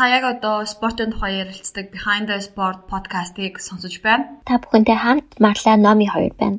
[0.00, 4.40] Та яг одоо спортын тухай ярилцдаг Behind the Sport podcast-ыг сонсож байна.
[4.48, 6.56] Та бүхэнтэй хамт Марла Номи хоёр байна.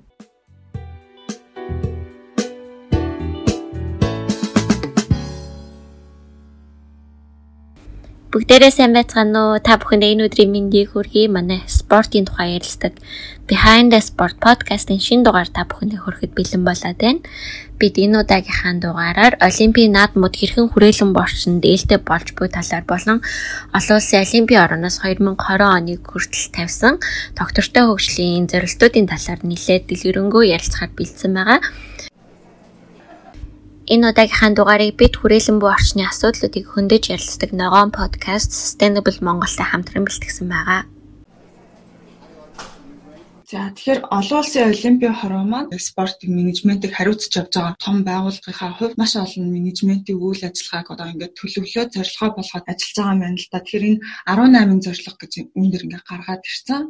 [8.32, 9.60] Бүгдээрээ сайн байцгаана уу?
[9.60, 11.28] Та бүхэнд энэ өдрийн мэндийг хүргэе.
[11.28, 12.96] Манай спортын тухай ярилцдаг
[13.44, 17.28] Behind the Sport podcast-ын шинэ дугаар та бүхэндээ хүрэхэд бэлэн болоод байна.
[17.76, 23.20] Бид энэ удаагийнхаа дугаараар Олимпийн наадмууд хэрхэн хүрээлэн борчин дээлтэй болж буй талаар болон
[23.76, 25.36] олон улсын Олимпийн орноос 2020
[25.68, 27.04] оныг хүртэл тавьсан
[27.36, 31.60] доктортой хөгжлийн зорилтуудын талаар нэлээд дэлгэрэнгүй ярилцахаар бэлдсэн байгаа.
[33.92, 40.08] Энэ удаагийнхаа дугаарыг бид хүрээлэн буй орчны асуудлуудыг хөндөж ярилцдаг Ногоон подкаст Sustainable Монголтой хамтран
[40.08, 40.88] бэлтгэсэн байгаа.
[43.52, 48.96] За тэгэхээр олон улсын олимпийн хороо маань спортын менежментийг хариуцж авч байгаа том байгууллагынхаа хувьд
[48.96, 53.52] маш олон менежментийн үйл ажиллагааг одоо ингээд төлөвлөө зорилгоо болгоод ажиллаж байгаа юм байна л
[53.52, 53.60] да.
[53.60, 54.00] Тэгэхээр энэ
[54.32, 56.82] 18 зорилго гэж үүнээр ингээд гаргаад ирсэн.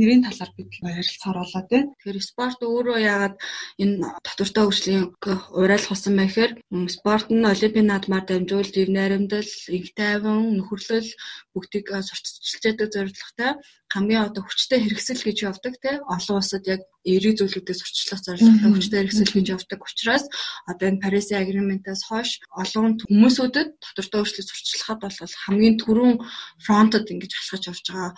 [0.00, 1.92] Нэрийн талаар бид ярилцахаар болоод байна.
[2.00, 3.36] Тэгэхээр спорт өөрөө яагаад
[3.82, 5.04] энэ доктортой хөгжлийн
[5.60, 6.52] уриалах болсон бэ гэхээр
[6.88, 11.10] спорт нь олимпийн наадмаар дамжуулж ив найрамдал, инх тайван, нөхөрлөл
[11.58, 13.58] бүгдийг сурталчилж зорилготой
[13.90, 15.98] хамгийн одоо хүчтэй хэрэгсэл гэж явдаг те.
[16.06, 20.24] Олон улсад яг эерэг зүйлүүдээс сурчлах зорилготой хүчтэй хэрэгсэл гэж явдаг учраас
[20.70, 26.14] одоо энэ Парисын агриментаас хойш олон хүмүүсүүдэд доктортой өөрчлөлт сурчлахад бол хамгийн түрүүн
[26.64, 28.12] фронтод ингэж алхаж явж байгаа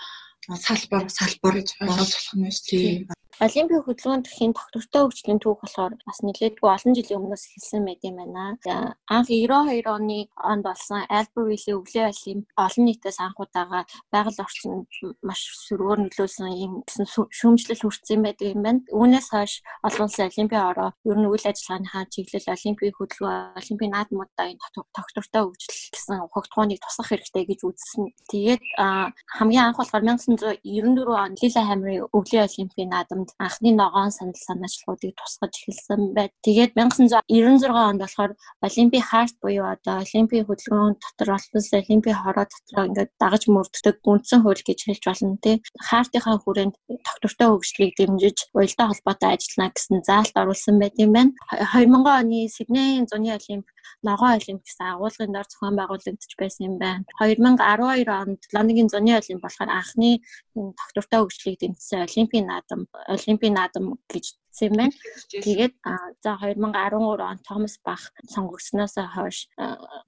[0.59, 3.20] салбар салбар ойлгож болох юм шүү дээ.
[3.41, 8.21] Олимпийн хөдөлгөөнд хийн доктортой хөгжлийн түүх болохоор бас нэлээдгүй олон жилийн өмнөөс эхэлсэн байт юм
[8.21, 8.61] байна.
[9.09, 14.85] Анх 92 оны онд болсон Альбервиллийн өвлийн олимп олон нийтээс анх удаага байгаль орчинд
[15.25, 18.85] маш сөргөөр нөлөөлсөн юм гэсэн шүүмжлэл хүртсэн байдаг юм байна.
[18.93, 24.47] Үүнээс хойш олон улсын олимпийн ороо ер нь үйл ажиллагааныхаа чиглэл олимпийн хөдөлгөөн, олимпийн наадмуудаа
[24.53, 24.61] энэ
[24.93, 28.05] доктортой хөгжил гэсэн хогтгооныг тусгах хэрэгтэй гэж үзсэн.
[28.29, 28.63] Тэгээд
[29.33, 35.53] хамгийн анх болохоор 1994 онд Лила Хамрын өвлийн олимпийн наадамд анхны ногоон санал санаачлагуудыг тусгаж
[35.59, 36.33] эхэлсэн байд.
[36.47, 38.33] Тэгээд 1996 онд болохоор
[38.69, 44.41] Олимпийн харт буюу одоо Олимпийн хөдөлгөөн дотор олон Олимпийн хороо дотор ингээд дагаж мөрддөг үндсэн
[44.43, 45.57] хууль гэж хэлж болно тий.
[45.89, 46.75] Хартынхаа хүрээнд
[47.07, 51.33] доктортой хөгжлийг дэмжиж уялдаа холбоотой ажиллана гэсэн заалт оруулсан байт юм байна.
[51.75, 53.67] 2000 оны Сиднейн зуны Олимп
[54.03, 57.05] ногоон олимп гэсэн агуулгын дор зохион байгуулагдаж байсан юм байна.
[57.21, 60.11] 2012 онд Лондонгийн зуны олимп болохоор анхны
[60.55, 62.81] доктортой хөгжлийг дэмжсэн олимпийн наадам
[63.17, 64.27] олимпийн наадам гэж
[64.61, 64.93] юм байна.
[65.31, 65.75] Тэгээд
[66.23, 69.49] за 2013 он Томас Бах сонгогдсноос хойш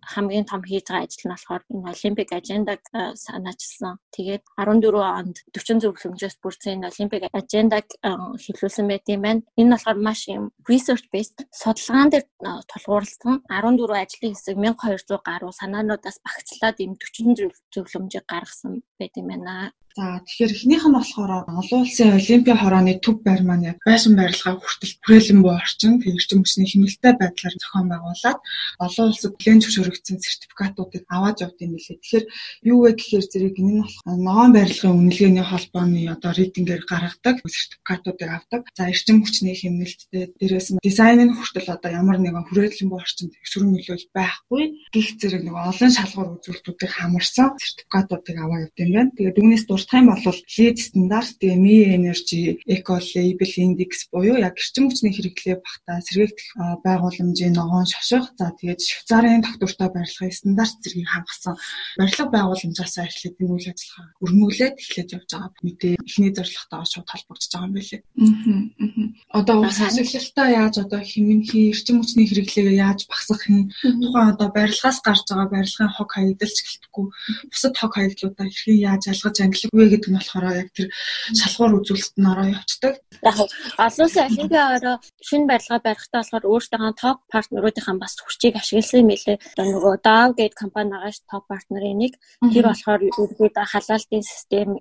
[0.02, 2.80] хамгийн том хийж байгаа ажил нь болохоор энэ олимпик ажендаг
[3.14, 3.98] санаачилсан.
[4.12, 9.42] Тэгээд 14 онд 40 зөвлөмжөөс бүрдсэн олимпик ажендаг хэлүүлсэн байт юм байна.
[9.56, 12.26] Энэ болохоор маш юм research based судалгаан дээр
[12.70, 19.72] тулгуурласан 14 ажлын хэсэг 1200 гаруй санаануудаас багцлаад энэ 40 зөвлөмжийг гаргасан байт юм байна.
[19.92, 24.56] За тэгэхээр эхнийх нь болохоор олон улсын олимпийн хорооны төв байр маань яг байшин барилгаа
[24.56, 28.38] хүртэл хүрээлэн буй орчин хэрэгжин хүчний хэмнэлтэй байдлаар зохион байгуулад
[28.80, 32.00] олон улсад бүлээн зөвшөөрөгдсөн сертификатуудыг аваад явд юм билээ.
[32.00, 32.24] Тэгэхээр
[32.72, 38.30] юу вэ гэхээр зэрэг энэ нь болох ногоон барилгын үнэлгээний холбооны одоо рейтингээр гаргадаг сертификатуудыг
[38.32, 38.62] авдаг.
[38.72, 43.68] За эрчим хүчний хэмнэлттэй дээрээс нь дизайнын хүртэл одоо ямар нэгэн хүрээлэн буй орчинд өсвөр
[43.68, 49.12] нөлөөлөл байхгүй гих зэрэг нэг олон шалгуур үзүүлэлтүүдийг хамарсан сертификатуудыг аваа явд юм байна.
[49.16, 54.54] Тэгээд үүнээс дуртай юм бол LEED стандарт тэгээ Mi Energy Eco Label Index буюу яг
[54.54, 56.48] эрчим хүчний хэрэглээ багтаа сэргээгдэх
[56.86, 61.58] байгууламжийн ногоон шоших за тэгээд Швейцарын доктортой барилгын стандарт зэргийг хангасан
[61.98, 65.50] барилга байгууламжаас эхлээд энэ үйл ажиллагаа өрнүүлээд эхлэж явж байгаа.
[65.66, 68.00] Мэдээ эхний зорилготойгоо шууд холбогдож байгаа юм байлээ.
[68.22, 69.38] Аа.
[69.42, 74.98] Одоо ус ашиглалтаа яаж одоо хэмнэх эрчим хүчний хэрэглээгээ яаж багасгах юм тухайн одоо барилгаас
[75.02, 77.06] гарч байгаа барилгын хог хаягдалч гэлтгүй
[77.50, 80.88] бусад хог хаягдлуудаа хэрхэн яаж алгаж ангилах вэ гэдэг нь болохоор яг тэр
[81.32, 82.94] шалгуур үзүүлэлт нь ороо явцдаг.
[83.24, 89.10] Олон улсын олимпийн ороо шинэ барилга барихтаа болохоор өөрсдөө топ партнеруудынхаа бас хүчийг ашигласан юм
[89.10, 89.38] билээ.
[89.56, 92.12] Одоо нөгөө DAW гэдэг компани байгаа ш топ партнерын нэг.
[92.52, 94.76] Тэр болохоор ерөөдөө халаалтын систем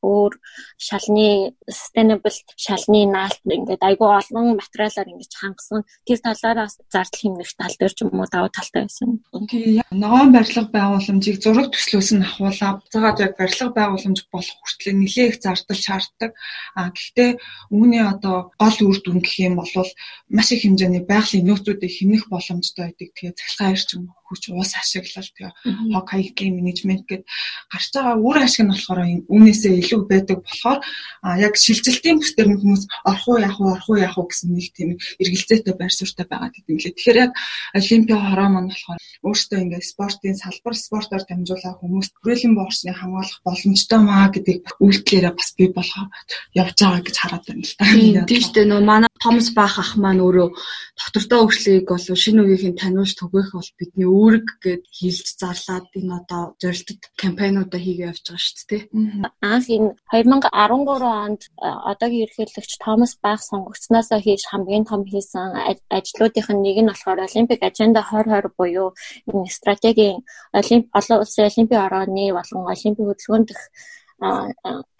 [0.00, 0.32] өөр
[0.80, 5.84] шалны sustainable шалны наалт ингээд айгүй олон материалаар ингэж хангасан.
[6.06, 9.20] Тэр талаараас зардал хэмнэх тал дээр ч юм уу давуу талтай байсан.
[9.92, 15.36] Ногоон барилга байгууламжийг зураг төслөөс нь ахуулаад цагаад яг барилга байгууламж болох хүртэл нэлээ их
[15.42, 16.30] зардал шаарддаг.
[16.78, 17.30] А гэхдээ
[17.76, 19.70] үүний одоо гол үр дүн гэх юм бол
[20.34, 23.08] маш их хэмжээний байгалийн нөөцүүдийг хэмнэх боломжтой байдаг.
[23.14, 25.52] Тэгээ цахилгаан эрчим хүч уус ашиглал тэгээ
[25.90, 27.26] хоккей менежмент гэд
[27.66, 30.78] гарч байгаа үр ашиг нь болохоор үүнээсээ илүү байдаг болохоор
[31.42, 34.70] яг шилжилтийн бүс дээр хүмүүс орох уу яах уу орох уу яах уу гэсэн нэг
[34.70, 36.94] тийм эргэлзээтэй байр суурьтай байгаа гэдэг юм лээ.
[36.94, 37.32] Тэгэхээр яг
[37.74, 44.00] олимпиа хороо маань болохоор өөртөө ингээд спортын салбар спортоор дамжуулаад хүмүүст хүрээлэн боорсны хамгаалах боломжтой
[44.00, 46.06] маа гэдэг үйлдэлээрээ бас бий болгоо
[46.54, 48.24] явж байгаа гэж хараад байна л да.
[48.30, 48.70] Тийм шүү дээ.
[48.70, 50.48] Нөө манай Томс Бах ах маань өөрөө
[50.96, 56.42] доктортой хөгжлийг бол шинэ үеийн таниулж түгээх бол бидний үүрэг гэд хэлж зарлаад энэ одоо
[56.62, 58.82] зорилтод кампайнуудаа хийгээ явж байгаа шүү дээ.
[59.52, 61.42] Анх энэ 2013 онд
[61.90, 65.48] одоогийн ерөнхийлөгч Томас Бах сонгогдсноосоо хийж хамгийн том хийсэн
[65.96, 68.88] ажлуудынх нь нэг нь болохоор Олимпик аженда 2020 буюу
[69.28, 70.16] энэ стратегийн
[70.60, 73.60] олимп олон улсын олимпийн орооны болон олимпийн хөдөлгөөн дэх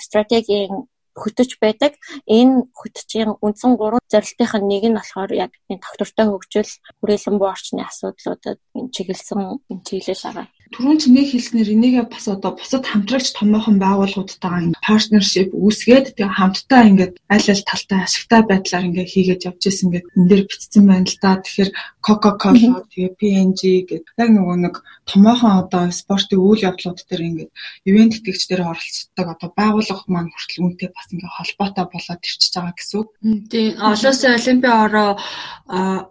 [0.06, 0.72] стратегийн
[1.16, 1.98] хөтөж байдаг.
[2.26, 7.48] Энэ хөтөчийн үндсэн гурван зорилтынх нь нэг нь болохоор яг энэ доктортой хөгжил, хүрээлэн буй
[7.50, 8.58] орчны асуудлуудад
[8.94, 9.40] чиглэсэн
[9.86, 10.46] чиглэл байгаа.
[10.70, 16.82] Түрүүн чи нэг хэлснээр энийгээ бас одоо бусад хамтрагч томоохон байгууллагуудтайгаа партнершип үүсгээд тэгээ хамтдаа
[16.86, 21.10] ингээд аль аль талтай ашигтай байдлаар ингээд хийгээд явж исэн ингээд энэ дээр бичсэн байна
[21.10, 21.42] л да.
[21.42, 21.70] Тэгэхээр
[22.06, 24.74] Coca-Cola тэгээ P&G гэдэг яг нөгөө нэг
[25.10, 27.50] томоохон одоо спортын үйл явдлууд дээр ингээд
[27.90, 32.98] ивент тэтгэгчдэр оролцдог одоо байгууллага маань хүртэл үнтэй бас ингээд холбоотой болоод ирчихэж байгаа гэсэн
[33.02, 33.08] үг.
[33.50, 35.10] Тийм олонсын олимпийн ороо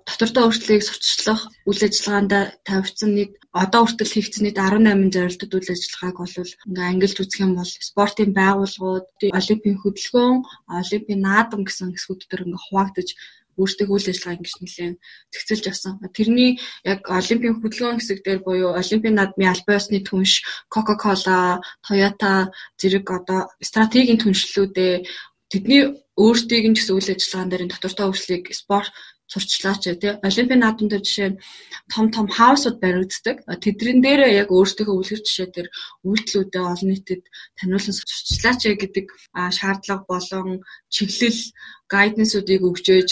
[0.03, 2.33] доктортой өөрчлөлийг сурталчлах үйл ажиллагаанд
[2.67, 4.13] тавьсан нэг одоо хүртэл
[4.55, 6.35] хийгдсэний 18 зорилтууд үйл ажиллагааг бол
[6.67, 9.07] ингээ ангилж үзэх юм бол спортын байгууллагууд,
[9.39, 10.37] олимпийн хөдөлгөөн,
[10.81, 13.09] олимпийн наадам гэсэн хэсгүүд төр ингээ хуваагдаж
[13.59, 14.95] өөртөө үйл ажиллагаа ингэж нэлээд
[15.33, 15.93] зэгцэлж авсан.
[16.15, 16.51] Тэрний
[16.87, 20.31] яг олимпийн хөдөлгөөн хэсэг дээр буюу олимпийн наадмын албан ёсны түнш,
[20.73, 22.33] Coca-Cola, Toyota
[22.79, 24.93] зэрэг одоо стратегийн түншлүүдээ
[25.51, 25.83] тэдний
[26.71, 28.93] нь ч гэсэн үйл ажиллагаан дээр доктортой хөгжлийг спорт
[29.31, 31.39] сурчлаач тий олимпийн наадамд жишээ нь
[31.93, 33.37] том том хаусууд баригддаг.
[33.63, 35.67] Тэдрэн дээр яг өөрсдийнхөө үлгэр жишээ дээр
[36.07, 37.23] үйлдэлүүдээ олон нийтэд
[37.57, 39.05] таниулан сурчлаач гэдэг.
[39.57, 40.47] Шаардлага болон
[40.93, 41.41] чиглэл
[41.93, 43.09] гайденсуудыг өгчөөж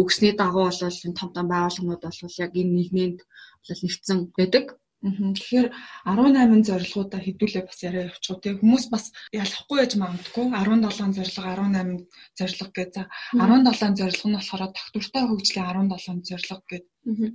[0.00, 3.18] өгсний дагуу бол энэ том том байгууллагууд бол яг энэ нэгнээнд
[3.66, 4.64] бол нэгдсэн байдаг
[5.00, 5.72] Тэгэхээр
[6.04, 8.36] 18 зорилгоудаа хэдүүлээ бас яриа уу.
[8.36, 12.04] Тэгээ хүмүүс бас ялахгүй яж магадгүй 17 зорилго 18
[12.36, 13.02] зорилго гэж за
[13.32, 16.84] 17 зорилго нь болохоор доктортой хөгжлийн 17 зорилго гэж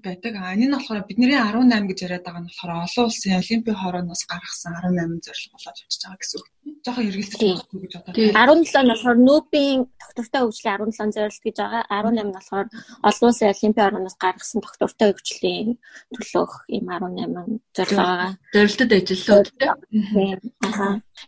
[0.06, 0.34] байдаг.
[0.38, 4.24] А энэ нь болохоор бидний 18 гэж яриад байгаа нь болохоор олон улсын олимпийн хорооноос
[4.30, 6.48] гаргасан 18 зорилго болоод явж байгаа гэсэн үг.
[6.86, 8.16] Жохон эргэлзэж байгаа гэж бодоод.
[8.30, 11.84] 17 нь болохоор нүүбийн доктортой хөгжлийн 17 зорилт гэж байгаа.
[11.90, 12.68] 18 нь болохоор
[13.10, 15.70] олон улсын олимпийн хорооноос гаргасан доктортой хөгжлийн
[16.14, 18.32] төлөөх ийм 18 зорилго байгаа.
[18.54, 20.40] Зорилтод ажиллаад тийм.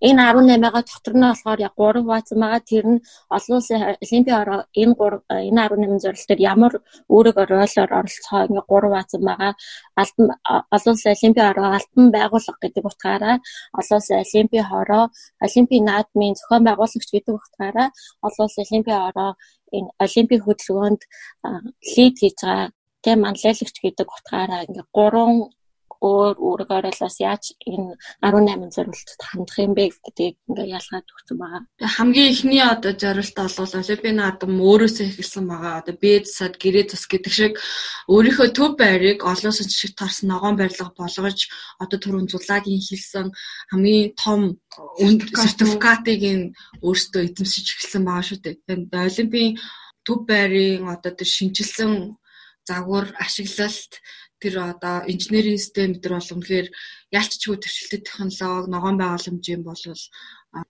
[0.07, 2.61] Энэ 18-ага дотор нь болохоор яг 3 хуваацсан байгаа.
[2.69, 3.03] Тэр нь
[3.35, 6.73] олон улсын олимпийн хороо энэ 3 энэ 18 зорилтод ямар
[7.13, 9.53] өөрөг ролоор оролцох онцгой ингээ 3 баазан байгаа.
[10.01, 10.27] Албан
[10.75, 13.35] олон улсын олимпийн хороо албан байгууллага гэдэг утгаараа
[13.79, 15.03] олон улсын олимпийн хороо
[15.47, 17.87] олимпийн наадмын зохион байгуулагч гэдэг утгаараа
[18.25, 19.31] олон улсын олимпийн хороо
[19.75, 21.01] энэ олимпийн хөдөлгөөнд
[21.93, 22.67] лид хийж байгаа
[23.03, 25.56] тийм манлайлагч гэдэг утгаараа ингээ 3
[26.01, 31.61] өөр өөрөөр бас яаж энэ 18 зорилтод хандах юм бэ гэдгийг ингээ ялгаад өгсөн байгаа.
[31.97, 35.73] Хамгийн ихний одоо зорилт бол Олимпийн наадам өөрөөсөө эхэлсэн байгаа.
[35.81, 37.53] Одоо бед сад гэрээ тус гэдэг шиг
[38.13, 41.39] өөрийнхөө төв байрыг олон шинжлэх тарсан ногоон барилга болгож
[41.83, 43.27] одоо түрүүн зулаагийн хэлсэн
[43.71, 44.41] хамгийн том
[45.41, 46.53] сертификатыг нь
[46.85, 48.55] өөртөө эзэмшиж эхэлсэн байгаа шүү дээ.
[48.65, 49.51] Тэгээд Олимпийн
[50.05, 51.91] төв байрын одоо тэр шинжилсэн
[52.67, 53.91] загвар ашиглалт
[54.41, 56.67] тэр одоо инженерийн систем дээр бол үнэхээр
[57.17, 59.81] ялцчгүй төвчлөлтөд технологи ногоон байгууламжийн бол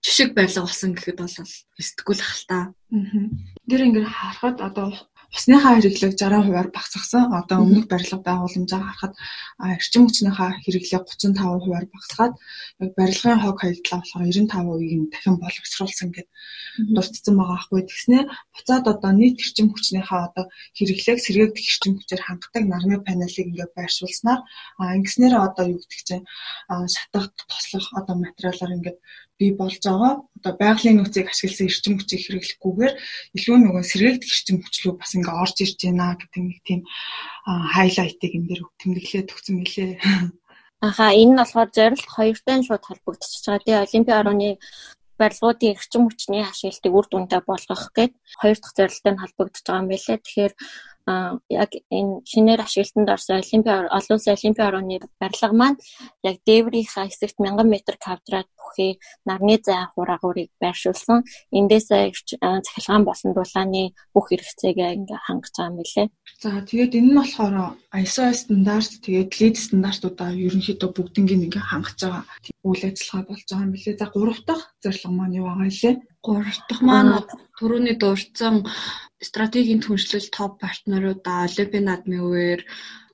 [0.04, 1.34] жишг барилга болсон гэхэд бол
[1.76, 2.64] сэтгэл ахaltaа.
[2.72, 3.28] Аа.
[3.68, 4.88] Тэр ингээд харахад одоо
[5.28, 7.24] Усныхаа хэрэглээг 60%-аар багасгасан.
[7.36, 9.14] Одоо өмнөх барилга байгууламжаа харахад
[9.76, 12.34] эрчим хүчнийхаа хэрэглээг 35%-аар багасгаад
[12.80, 16.28] яг барилгын хог хаягдлаа болохоор 95%-ийг нь дахин боловсруулсан гэд
[16.96, 17.80] дурдсан байгаа аахгүй.
[17.84, 20.44] Тэгснээр буцаад одоо нийт эрчим хүчнийхаа одоо
[20.78, 24.40] хэрэглээг сэргээгдэх эрчим хүчээр хангадаг нарны панелыг ингээд байршуулснаар
[24.96, 26.24] ингэснээр одоо юу гэдэг чинь
[26.94, 28.98] шатах тослох одоо материалаар ингээд
[29.38, 30.12] бий болж байгаа.
[30.38, 32.94] Одоо байгалийн нөөцийг ашигласан эрчим хүчийг хэрэглэхгүйгээр
[33.38, 36.80] илүү нөгөө сэргээгдэх эрчим хүч рүү бас ингээ орж ирж байна гэдэг нэг тийм
[37.46, 39.90] хайлайтыг энэ дэр тэмдэглээд өгсөн мөлий.
[40.88, 43.62] Аха энэ нь болохоор зорилт хоёртой шууд холбогдчихж байгаа.
[43.66, 44.50] Тэгээ Олимпийн орооны
[45.18, 49.90] барилгуудын эрчим хүчний ашиглалтыг үр дүндээ болгох гээд хоёр дахь зорилттой нь холбогдож байгаа юм
[49.90, 50.18] байлээ.
[50.22, 50.54] Тэгэхээр
[51.62, 55.78] яг энэ шинээр ашиглалтанд орсон олимпийн олон улсын олимпийн орооны барилга маань
[56.28, 61.24] яг дээврийнхаа хэсэгт 1000 м квадрат бүхий нарны зай хураагуурыг байршуулсан.
[61.56, 66.06] Эндээсээ цахилгаан болон дулааны бүх хэрэгцээгээ ингээ хангаж байгаа юм билээ.
[66.42, 67.56] За тэгээд энэ нь болохоор
[68.04, 72.24] ISO стандарт тэгээд LEED стандартуудаа ерөнхийдөө бүгднийг ингээ хангаж байгаа
[72.68, 73.96] үйл ажиллагаа болж байгаа юм билээ.
[73.96, 75.94] За гурав дахь зорилго маань юу байгаа лээ?
[76.24, 77.14] Гурав дахь маань
[77.58, 78.54] түрүүний дурдсан
[79.28, 82.60] стратегийн түншлэл топ партнеруудаа Олимпийн наадмын үеэр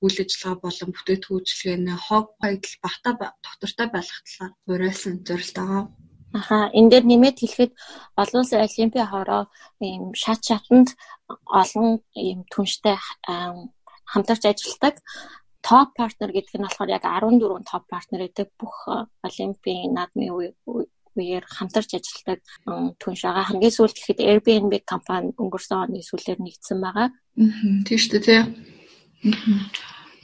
[0.04, 3.12] үйл ажиллагаа болон бүтээтгүүлжлэгээ хог баядал багтаа
[3.44, 5.84] доктортой байх талаар уриалсан зорилт байгаа.
[6.38, 7.72] Аха энэ дээр нэмээд хэлэхэд
[8.20, 9.42] олон улсын олимпийн хороо
[9.86, 10.88] ийм шат шатанд
[11.60, 11.88] олон
[12.26, 12.96] ийм түнштэй
[14.12, 14.94] хамтарч ажилладаг
[15.66, 18.76] топ партнер гэдэг нь болохоор яг 14 топ партнер гэдэг бүх
[19.28, 20.34] олимпийн наадмын
[21.16, 22.40] үеэр хамтарч ажилладаг
[23.00, 23.48] түнш байгаа.
[23.48, 27.08] Хамгийн сүүлд гэхэд Airbnb компани өнгөрсөн оны сүүлээр нэгдсэн байгаа.
[27.86, 28.42] Тийм шүү дээ тий.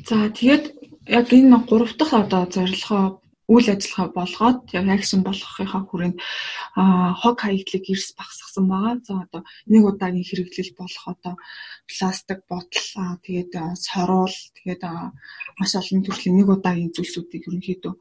[0.09, 0.64] За тэгээд
[1.09, 3.20] яг энэ гурав дахь одоо зорилгоо
[3.52, 6.19] үйл ажиллагаа болгоод яг акшн болгохынхаа хүрээнд
[7.21, 8.95] хог хаягдлыг эрс багасгасан байгаа.
[9.07, 9.42] За одоо
[9.73, 11.35] нэг удаагийн хэрэглэл болох одоо
[11.90, 12.88] пластик ботал
[13.26, 13.52] тэгээд
[13.87, 14.83] сорол тэгээд
[15.59, 17.95] маш олон төрлийн нэг удаагийн зүйлсүүдийг ерөнхийдөө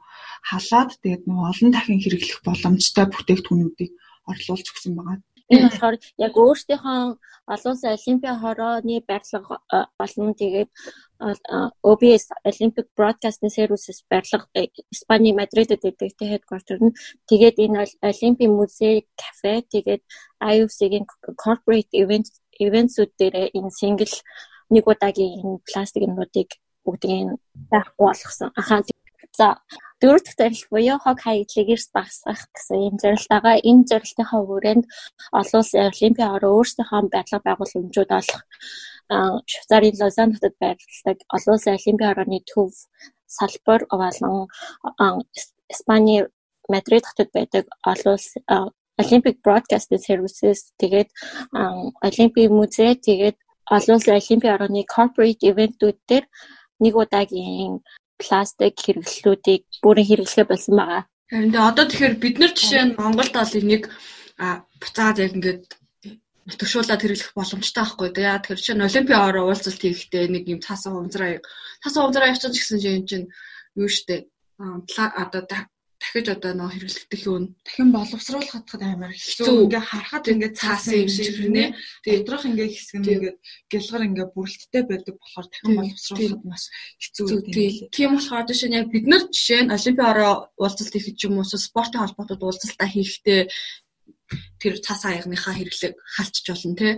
[0.50, 3.92] халаад тэгээд нэг олон дахин хэрэглэх боломжтой бүтээгдэхүүнүүдийг
[4.30, 5.18] орлуулж өгсөн байгаа.
[5.50, 7.00] Энэ болохоор яг өөрсдийнхөө
[7.54, 9.56] олон улсын олимпийн хорооны барилга
[10.00, 10.70] болон тэгээд
[11.92, 14.46] OBS Olympic Broadcasting Services барилга
[14.94, 16.96] Испани Мадридэд байдаг тэ headquarter нь
[17.30, 17.78] тэгээд энэ
[18.12, 20.02] Олимпийн музей кафе тэгээд
[20.54, 21.06] IOC-ийн
[21.44, 22.28] corporate event
[22.66, 24.16] events-үүд дээр энэ single
[24.74, 26.50] нэг удаагийн энэ пластик нуудыг
[26.86, 27.42] бүгдийг
[27.72, 28.50] байхгүй болгосон.
[28.60, 28.82] Ахаа
[29.40, 29.56] За
[30.02, 34.86] дөрөв дэх зорилго буюу хог хаягдлыг эрс багасгах гэсэн энэ зорилтойгоо энэ зорилтынхаа хүрээнд
[35.40, 38.42] олон улсын олимпийн орон өөрсдийнхөө байдлага байгууламжууд олох
[39.52, 42.72] Швейцарын Лозан хотод байрладаг олон улсын олимпийн орооны төв
[43.38, 44.48] салбар болон
[45.74, 46.16] Испани
[46.74, 48.30] Мадрид хотод байдаг олон улс
[49.02, 51.10] Olympic Broadcasting Services тэгээд
[52.08, 53.38] Олимпийн музей тэгээд
[53.76, 56.26] олон улсын олимпийн орооны corporate event-үүд дээр
[56.84, 57.84] нэг удаагийн
[58.22, 61.04] пластик хэрэглэлүүдийг бүрэн хэрэглэхэ болсон байгаа.
[61.30, 63.84] Харин тэгээ одоо тэгэхээр бид нар жишээ нь Монголд бол энийг
[64.82, 65.64] буцаад яг ингээд
[66.50, 68.22] нутагшуулаад хэрэглэх боломжтой байхгүй да.
[68.30, 71.40] Яа тэгэхээр чинь Олимпийн ороо уулзалт хийхдээ нэг юм цаасан хувцраа
[71.84, 73.28] цаасан хувцраа явчихсан ч гэсэн юм чинь
[73.78, 74.26] юу штэ
[75.24, 75.42] одоо
[76.10, 81.10] дахиж одоо нөө хэрэглэгдэх юм дахин боловсруулах хатгад амар хэцүү ингээ харахад ингээ цаасан юм
[81.14, 81.66] шиг нэ
[82.02, 83.34] тэгээ доторх ингээ хэсэг нь ингээ
[83.70, 86.64] гэлгар ингээ бүрэлттэй байдаг болохоор дахин боловсруулахад маш
[86.98, 87.28] хэцүү
[87.94, 91.46] тийм болохоор одоо шинэ яг бид нар жишээ нь олимпийн ороо уулзалт хийх юм уу
[91.46, 93.42] спортын холбоотой уулзалтаа хийхдээ
[94.62, 96.90] тэр цаас аягныхаа хэрэглэг халчж болно те.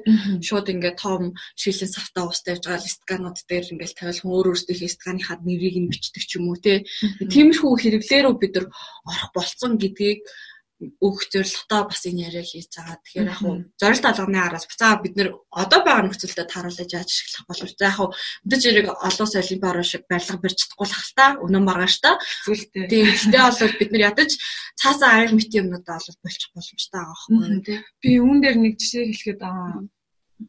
[0.42, 4.86] Шууд ингээд том шийлэн савтаа уустай явж байгаа листканууд дээр ингээд тавил хүн өөр өөрсдийнхээ
[4.90, 6.84] листканыхаа нэрийг нь бичдэг ч юм уу те.
[7.22, 8.68] Тиймэрхүү хэрэглээрөө бид нар
[9.06, 10.26] орох болцсон гэдгийг
[11.02, 12.98] өгөх зорилготой бас энэ яриа хийж байгаа.
[13.02, 17.46] Тэгэхээр яг хуу зорилт алганы араас буцаа бид нэр одоо байгаа нөхцөлдөө тааруулж яаж ашиглах
[17.48, 17.70] болов.
[17.78, 18.10] За яг хуу
[18.46, 21.26] мэдээж хэрэг олон улсын олимпиаруу шиг барилга барьж чадахгүй л хальта.
[21.46, 22.12] Үнэн маргааш та.
[22.46, 22.86] Зүйлтэй.
[22.90, 23.06] Тийм.
[23.14, 24.32] Гэтэ бол бид нар ядаж
[24.82, 27.78] цаасаа аяг мэт юмнуудаа олж болчих боломжтой байгаа байхгүй тий.
[28.02, 29.86] Би үүн дээр нэг жишээ хэлэхэд аа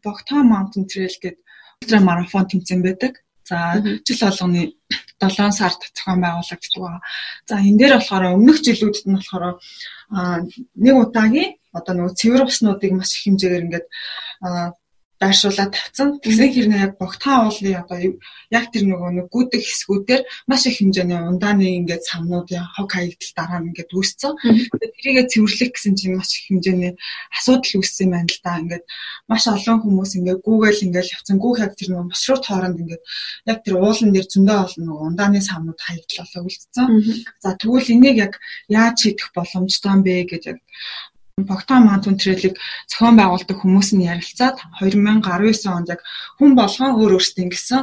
[0.01, 1.45] Bogota Mountain Trail гэдэг
[1.83, 3.21] ультра марафон тэмцээн байдаг.
[3.53, 4.73] За жил болгоны
[5.21, 7.03] 7 сард зохион байгуулагддаг байгаа.
[7.45, 9.61] За энэ дээр болохоор өмнөх жилүүдэд нь болохоор
[10.85, 13.87] нэг удаагийн одоо нөгөө цэвэр уснуудыг маш их хэмжээгээр ингээд
[15.23, 16.09] байршуулаад тавьсан.
[16.19, 17.99] Тэгсэн хэрнээ яг богтаа уулны одоо
[18.51, 23.59] яг тэр нөгөө нэг гүдэг хэсгүүдээр маш их хэмжээний ундааны ингээд самнууд хог хаягдал дараа
[23.63, 24.35] нь ингээд үүсцэн.
[24.99, 26.93] Тэрийгэ цэвэрлэх гэсэн чинь маш их хэмжээний
[27.31, 28.59] асуудал үүссэн юм байна л да.
[28.59, 28.85] Ингээд
[29.31, 31.39] маш олон хүмүүс ингээд Google ингээд явцсан.
[31.39, 33.03] Google яг тэр нөгөө маршрут хооронд ингээд
[33.47, 36.87] яг тэр уулан дээр зөндөө олон нөгөө ундааны самнууд хаягдал болоо үлдсэн.
[37.39, 38.33] За тэгвэл энийг яг
[38.67, 40.59] яаж хийх боломжтой юм бэ гэж яг
[41.41, 42.61] Богтаа Маунтин Трейлийг
[42.93, 46.05] зохион байгуулдаг хүмүүс нь ярилцаад 2019 онд яг
[46.37, 47.83] хүн болгон өөр өөрсдөө ингэсэн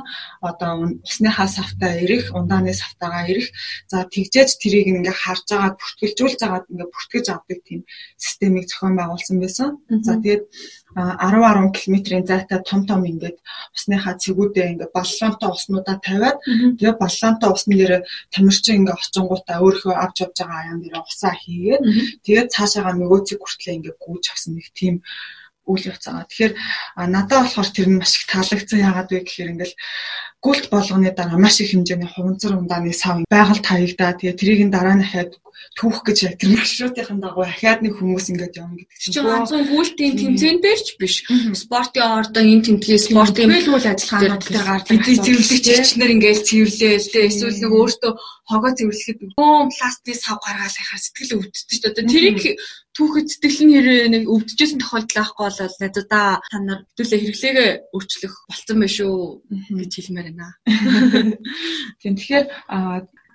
[0.50, 3.50] одоо усныхаа савтаа ирэх, ундааны савтаагаа ирэх.
[3.90, 7.82] За тэгжээж тэрийг ингээ харж агаад бүртгэлжүүлж агаад ингээ бүртгэж авдаг тийм
[8.22, 9.70] системийг зохион байгуулсан байсан.
[10.06, 10.44] За тэгээд
[11.00, 13.38] 10 10 км-ийн зайтай том том ингээд
[13.76, 16.38] усныхаа цэгүүдээ ингээд баллонтой уснуудаа тавиад
[16.78, 17.94] тэгээ баллонтой усны дээр
[18.34, 21.84] тамирчин ингээд очингуудаа өөрөө авч явж байгаа аян дээр усаа хийгээд
[22.26, 24.96] тэгээд цаашаага нөгөө цэг хүртлээ ингээд гүйж авсан нэг тийм
[25.70, 26.26] үйл явц байгаа.
[26.26, 26.54] Тэгэхээр
[27.14, 28.80] надад болохоор тэр нь маш их таалагдсан.
[28.82, 29.76] Яагаад вэ гэхээр ингээл
[30.42, 34.18] гүлт болгоны дараа маш их хэмжээний хуванцар ундааны сав байгальд хаягдаа.
[34.18, 35.38] Тэгээ тэрийг нь дараа нь хаад
[35.80, 39.14] түүх гэж тэр маршрутын дагуу ахаад нэг хүмүүс ингэж явна гэдэг чинь.
[39.16, 41.16] Чи ганцхан гүйлтийн тэмцээн дээр ч биш.
[41.56, 44.92] Спортын ордон энэ тэмдгийн спортын үйл ажиллагаанууд дээр гардаг.
[44.92, 48.12] Бидний цэвэрлэгч чичнэр ингээл цэвэрлээл тэ эсвэл нэг өөртөө
[48.50, 52.10] хогоо цэвэрлэхэд бөөн пластик сав гаргаал яхаар сэтгэл өвддөг шүү дээ.
[52.10, 52.40] Тэрийг
[52.98, 58.34] түүхэд сэтгэл нь хэрэг нэг өвдөжсэн тохиолдол ахгүй болол найзуудаа та нар хэдүүлээ хэрэглээгээ өөрчлөх
[58.50, 59.16] болцсон байх шүү
[59.80, 60.48] гэж хэлмээр байна.
[62.02, 62.46] Тийм тэгэхээр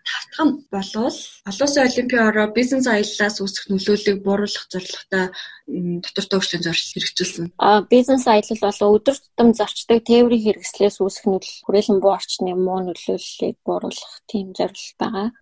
[0.08, 1.18] тавтах нь болвол
[1.48, 5.26] олон улсын олимпийн ороо бизнес аяллаас үүсэх нөлөөллийг бууруулах зорилготой
[5.66, 7.56] дотор төвчлийн зорилт хэрэгжүүлсэн.
[7.56, 12.84] А бизнес аялал болон өдөр тутам зарчдаг тээврийн хэрэгслээс үүсэх нөлөөлөл хүрээлэн буу орчны муу
[12.84, 15.32] нөлөөллийг бууруулах тийм зорилт байгаа.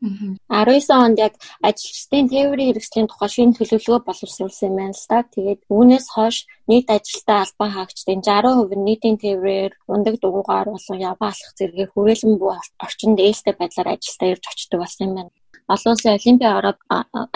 [0.46, 1.34] 19 онд яг
[1.66, 5.18] ажилчдын тээврийн хэрэгслийн тухай шинэ төлөвлөгөө боловсруулсан юм байна л да.
[5.26, 6.36] Тэгээд үүнээс хойш
[6.70, 12.38] нийт ажилтаа албан хаагчдын 60% нь нийтийн тээврээр ундаг дугуугаар болон яваа алхах зэрэгээр хүрээлэн
[12.38, 15.32] буу орчинд ээлтэй байдлаар ажилдаа ирж очдог болсон юм байна
[15.68, 16.78] олон улсын олимпийн ороод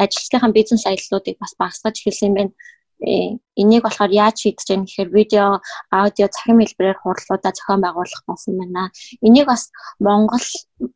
[0.04, 2.52] ажилтныхаа бизнес аяллуудыг бас багасгаж эхэлсэн юм байна.
[3.00, 5.46] Энийг болохоор яаж шийдэж байгаа гэхээр видео,
[5.92, 8.90] аудио, цахим хэлбэрээр хурлуудаа зохион байгуулах болсон байна.
[9.20, 9.68] Энийг бас
[10.00, 10.46] Монгол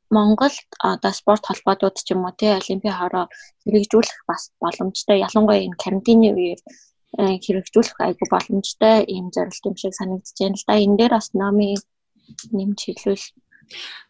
[0.08, 3.28] Монгол одоо спорт холбоотууд ч юм уу тий олимпийн хороо
[3.64, 5.20] хэрэгжүүлэх бас боломжтой.
[5.26, 6.60] Ялангуяа энэ карантины үеэр
[7.20, 10.74] э, хэрэгжүүлэх айгүй боломжтой ийм зорилт юм шиг санагдаж байна л да.
[10.84, 11.76] Энэ дээр бас номын
[12.56, 13.24] нэмж хэлвэл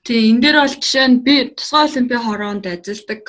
[0.05, 3.23] Тэгээ энэ дээр бол жишээ нь би тусгай олимпийн хороонд ажилладаг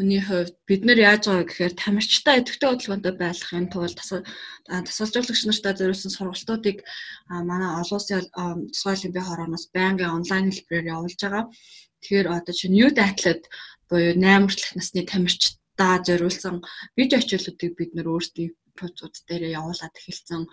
[0.00, 6.12] хүний хувьд бид нэр яаж байгаа гэхээр тамирчтай идэвхтэй хөдөлгөөнтэй байхын тулд тасалжуулагч нартай зориулсан
[6.16, 6.78] сургалтуудыг
[7.28, 8.24] манай олон улсын
[8.72, 11.44] тусгай олимпийн хорооноос байнгын онлайн хэлбэрээр явуулж байгаа.
[12.00, 13.44] Тэгэхээр одоо чинь youth athlete
[13.92, 16.56] буюу 8 хүртэлх насны тамирчтай зориулсан
[16.96, 20.48] видео хичээлүүдийг бид нөр өөрсдийн процесс дээр явуулаад эхэлсэн.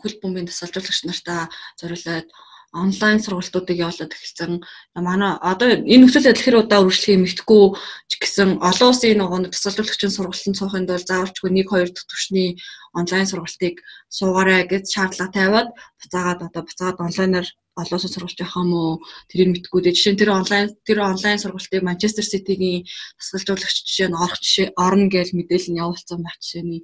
[0.00, 2.28] Хөл бөмбөгийн тасалжуулагч нартай зориулаад
[2.72, 4.60] онлайн сургалтуудыг явуулаад эхэлсэн.
[4.94, 7.64] Манай одоо энэ нөхцөл байдал хэр удаа үргэлжлэхийг мэдхгүй
[8.10, 12.48] ч гэсэн олон улсын нөгөө тасалжуулагчийн сургалтанд суухын тулд заавалчгүй 1 2 дахь түвшний
[12.92, 13.74] онлайн сургалтыг
[14.12, 15.68] суугаарай гэж шаардлага тавиад
[16.00, 17.48] буцаагаад одоо буцаагаад онлайнаар
[17.80, 18.92] олон улсын сургалт явах юм уу
[19.30, 19.96] тэрийг мэдгүй дээ.
[19.96, 22.84] Жишээ нь тэр онлайн тэр онлайн сургалтыг Манчестер Ситигийн
[23.18, 26.82] тасалжуулагч жишээ нь орох жишээ орно гэж мэдээлэл нь явуулсан байх жишээний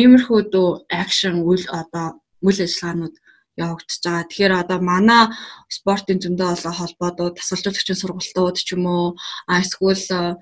[0.00, 0.68] иймэрхүү дөө
[1.02, 2.06] акшн үйл одоо
[2.46, 3.14] үйл ажиллагаанууд
[3.56, 4.28] явагдаж байгаа.
[4.28, 5.22] Тэгэхээр одоо манай
[5.68, 9.06] спортын зөндөө олон холбоодууд, тасалжуулагчийн сургалтууд ч юм уу,
[9.48, 10.38] эсвэл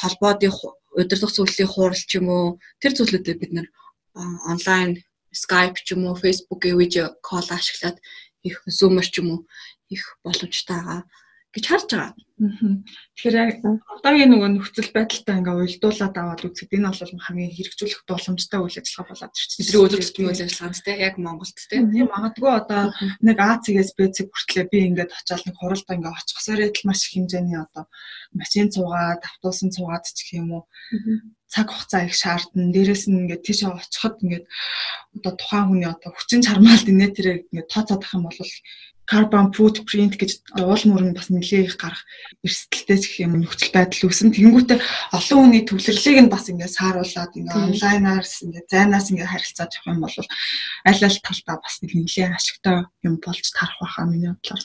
[0.00, 0.52] холбоодын
[0.98, 2.46] удирдах зөвлөлийн хурал ч юм уу,
[2.80, 3.68] тэр зүйлүүдэд бид нэр
[4.52, 4.90] онлайн
[5.32, 7.96] Skype ч юм уу, Facebook-ийн видео кол ашиглаад
[8.48, 9.40] их Zoom-ор ч юм уу
[9.94, 11.02] их боломжтой байгаа
[11.52, 12.12] гэж харж байгаа.
[12.42, 18.60] Тэгэхээр яг одоогийн нөгөө нөхцөл байдалтай ингээ уялдуулаад аваад үзэхэд энэ бол хамгийн хэрэгжүүлэх боломжтой
[18.64, 19.60] үйл ажиллагаа болоод ирчихсэн.
[19.62, 21.76] Бидний өдөр тутмын үйл ажиллагаанс те яг Монголд те.
[21.78, 22.82] Тийм магадгүй одоо
[23.22, 27.00] нэг А цэгээс Б цэг хүртлээр би ингээд очиад нэг хуралд ингээ очихсоор л маш
[27.06, 27.84] их хэмжээний одоо
[28.34, 30.62] машин цугаад, автобусын цугаад ч гэх юм уу
[31.52, 32.72] цаг хугацаа их шаардна.
[32.72, 34.46] Дээрээс нь ингээд тийшээ очиход ингээд
[35.20, 38.40] одоо тухайн хүний одоо хүчин чармаалт инээ тэрэг ингээд тооцоодох юм бол
[39.10, 40.30] carbon footprint гэж
[40.62, 42.02] уул мөрөнд бас нэлээ их гарах
[42.46, 44.30] эрсдэлтэй гэх юм нөхцөл байдал үүсэн.
[44.32, 44.78] Тэнгүүтээ
[45.12, 50.00] олон хүний төвлөрлийг нь бас ингээд сааруулад ингээд онлайнаар ингээд зайнаас ингээд харилцаад явах юм
[50.00, 50.16] бол
[50.86, 54.62] аль аль талдаа бас нэг нэлээ ашигтай юм болж тарах байхаа миний бодлоор.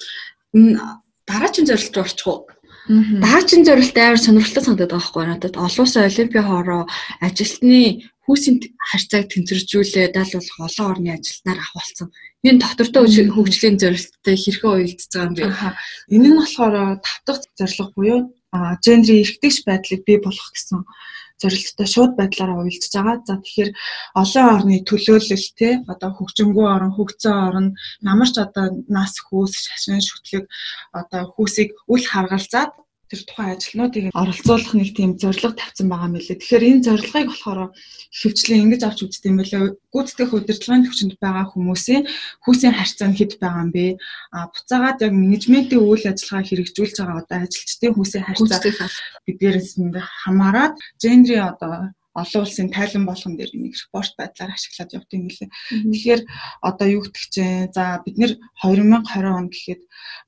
[1.27, 2.47] Дараагийн зорилт руу орчих уу?
[2.87, 5.55] Дараагийн зорилт амар сонирхолтой санагдаад байгаа байхгүй надад.
[5.59, 6.81] Олон улсын олимпийн хороо
[7.19, 8.59] ажилтны хүүсийн
[8.89, 12.11] харьцааг тэнцвэржүүлээд аль болох олон орны ажилтнаар авахулсан
[12.45, 15.45] энэ доктортой хөгжлийн зорилттой хэрхэн уялдж байгаа юм бэ?
[16.15, 18.19] Энэ нь болохоор тав дахь зорилго буюу
[18.85, 20.79] гендрийн эрхтгч байдлыг бий болгох гэсэн
[21.41, 23.17] зорилттой шууд байдлаараа уялдж байгаа.
[23.27, 23.71] За тэгэхээр
[24.21, 27.67] олон орны төлөөлөл те одоо хөгжингүү орн, хөгцсөн орн
[28.07, 30.45] намарч одоо нас хүүс, шашин шүтлэг
[30.99, 32.71] одоо хүүсийг үл харгалзаад
[33.09, 36.37] тэр тухайн ажилтнуудыг оролцуулах нэг тийм зорилго тавьсан байгаа мөлий.
[36.37, 37.59] Тэгэхээр энэ зорилгыг болохоор
[38.19, 39.63] хөвчлэн ингэж авч үздэг юм байлаа.
[39.93, 42.03] Гүйцэтгэх удирдлагын төвчөнд байгаа хүмүүсийн
[42.43, 43.85] хүүсийн харьцаа нь хэд байгаа юм бэ?
[44.35, 48.59] А буцаагаад яг менежментийн үйл ажиллагаа хэрэгжүүлж байгаа одоо ажилчдын хүүсийн харьцаа
[49.25, 49.71] бидгээрээс
[50.23, 55.49] хамаарат гендрийн одоо олон улсын тайлан болгон дээр нэг репорт байдлаар ашиглаад явдаг юм лээ.
[55.93, 56.21] Тэгэхээр
[56.65, 58.31] одоо юу гэдэг чинь за бид нэр
[58.65, 59.81] 2020 он гэхэд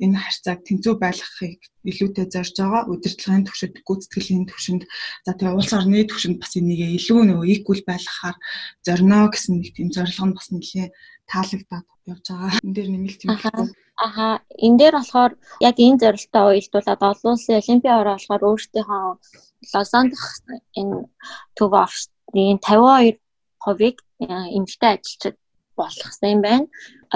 [0.06, 4.84] энэ харьцааг тэнцүү байлгахыг илүүтэй зорж байгаа удирдлагын төвшөнд гүйцэтгэлийн төвшөнд
[5.26, 8.38] за тэгээ улс орны төвшөнд бас энийг илүү нөгөө equal байлгахаар
[8.86, 10.88] зорно гэсэн нэг тийм зорилго нь бас нэлээ
[11.32, 12.60] таалагдаад явж байгаа.
[12.66, 13.72] Энд дээр нэмэлт юм байна.
[14.00, 14.28] Аха
[14.66, 15.34] энэ дээр болохоор
[15.70, 19.06] яг энэ зорилттой уялдуулаад олон улсын олимпийн ороо болохоор өөрсдийнхөө
[19.74, 20.32] Лозон дахь
[20.80, 20.98] энэ
[21.58, 23.96] төв офсны 52%-ыг
[24.58, 25.36] эмэгтэй ажилчид
[25.80, 26.66] болгосон юм байна.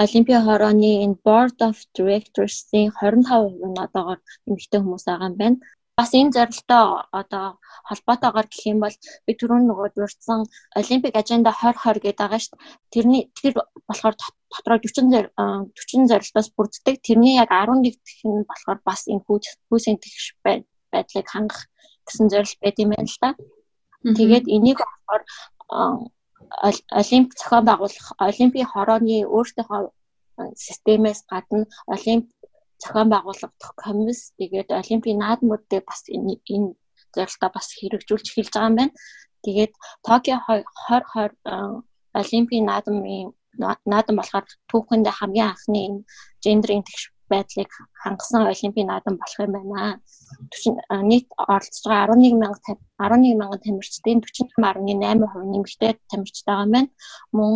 [0.04, 5.58] Олимпийн хорооны энэ Board of Directors-ийн 25% нь одоогоор эмэгтэй хүмүүс байгаа юм байна.
[5.98, 6.84] Бас энэ зорилттой
[7.20, 7.46] одоо
[7.88, 10.40] холбоотойгоор гэх юм бол би түрүүн нөгөө дурдсан
[10.80, 12.66] Олимпик аженда 2020 гэдэг байгаа шүү дээ.
[12.94, 13.52] Тэрний тэр
[13.88, 14.14] болохоор
[14.52, 16.96] дотроо 40 40 зорилтоос бүрддэг.
[17.06, 19.24] Тэрний яг 11 дэх нь болохоор бас энэ
[19.70, 21.62] хүүсийн тэгш байна байдлыг хангах
[22.06, 23.30] гэсэн зорилт байт юм байна л да.
[24.18, 25.22] Тэгээд энийг болохоор
[27.00, 29.82] олимп зохион байгуулах олимпийн хорооны өөртөөхөө
[30.66, 31.64] системээс гадна
[31.94, 32.24] олимп
[32.82, 36.70] зохион байгуулагдах комисс тэгээд олимпийн наадмуудыг бас энэ энэ
[37.14, 38.94] зорилтоо бас хэрэгжүүлж эхэлж байгаа юм байна.
[39.44, 39.72] Тэгээд
[40.06, 41.84] Токио 2020
[42.22, 43.32] олимпийн наадмын
[43.92, 45.80] наадам болохоор түүхэнд хамгийн анхны
[46.44, 47.70] гендерийн тэгш байдлыг
[48.02, 50.00] хангасан олимпийн наадам болох юм байна.
[51.10, 52.58] нийт оролцож байгаа 11 мянга
[52.98, 56.90] 11 мянган тамирчдын 48.8% нэмэгтэй тамирчтай байгаа юм байна.
[57.36, 57.52] Мөн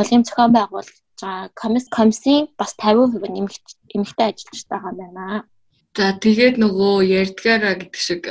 [0.00, 5.44] олимп зохион байгуулж байгаа комисс комиссийн бас 50% нэмэгт эмэгтэй ажилчтай байгаа юм байна.
[5.96, 8.22] За тэгээд нөгөө ярдгаараа гэдэг шиг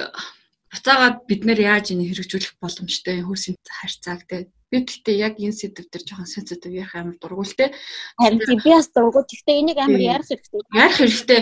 [0.72, 5.88] буцаагаад бид нэр яаж энийг хэрэгжүүлэх боломжтой хөөсийн харьцааг те Би гэхдээ яг энэ сэдв
[5.88, 7.71] дээр жоохон сенситив ярих амар дургуул те.
[8.19, 9.23] Харин би бас дургуул.
[9.23, 10.62] Гэхдээ энийг амар ярих хэрэгтэй.
[10.75, 11.41] Ярих хэрэгтэй.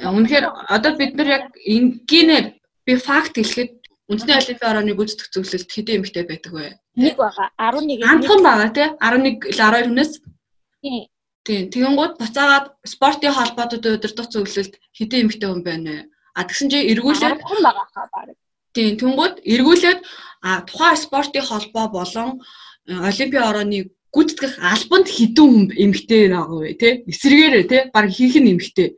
[0.00, 2.46] Үнэхээр одоо бид нар яг энгийнээр
[2.88, 3.72] би факт хэлэхэд
[4.08, 6.80] үндэсний олимпийн орооны гүйцэтгэх зөвлөлд хэдэн эмэгтэй байдаг вэ?
[6.96, 7.48] Нэг байгаа.
[7.60, 8.88] 11 Ганцхан байгаа тий.
[9.00, 10.12] 11 12 хүнээс.
[10.80, 11.04] Тийм.
[11.44, 11.62] Тийм.
[11.72, 16.02] Тэгэнгუთ буцаагаад спортын холбоотод удирдах зөвлөлд хэдэн эмэгтэй хүн байна вэ?
[16.32, 18.36] А тэгсэн чинь эргүүлээд хүн байгаа хаа баг.
[18.74, 20.00] Тийм тэнгууд эргүүлээд
[20.42, 22.28] а тухайн спортын холбоо болон
[22.88, 23.78] э, олимпийн орооны
[24.14, 26.92] гүйтгэх албанд хідэн хүн эмгтэй байгаа вэ тий?
[27.10, 27.82] Эсэргээрээ тий?
[27.94, 28.88] Баг хийх нь эмгтэй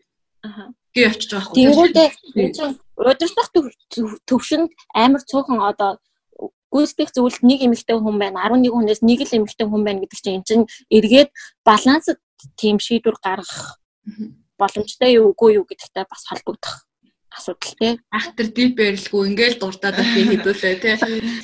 [0.43, 2.09] аа гээ очиж байгаа байхгүй тэнгуудээ
[2.95, 3.49] удирдах
[4.29, 5.99] төвшөнд амар цуухан одоо
[6.71, 10.39] гүйцэтгэх зүйлд нэг эмэгтэй хүн байна 11 хүнээс нэг л эмэгтэй хүн байна гэдэг чинь
[10.39, 11.31] эн чинь эргээд
[11.67, 12.19] балансд
[12.55, 13.83] тийм шийдвэр гаргах
[14.59, 16.87] боломжтой юу үгүй юу гэдэгтэй бас холбогдох
[17.37, 17.93] асуудал тий.
[18.15, 20.95] Ахтар дип барилгүй ингээл дуртаад би хэдүүлээ тий.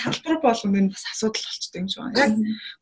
[0.03, 2.19] Салбар болгоно энэ бас асуудал болчтой юм шиг байна.
[2.23, 2.33] Яг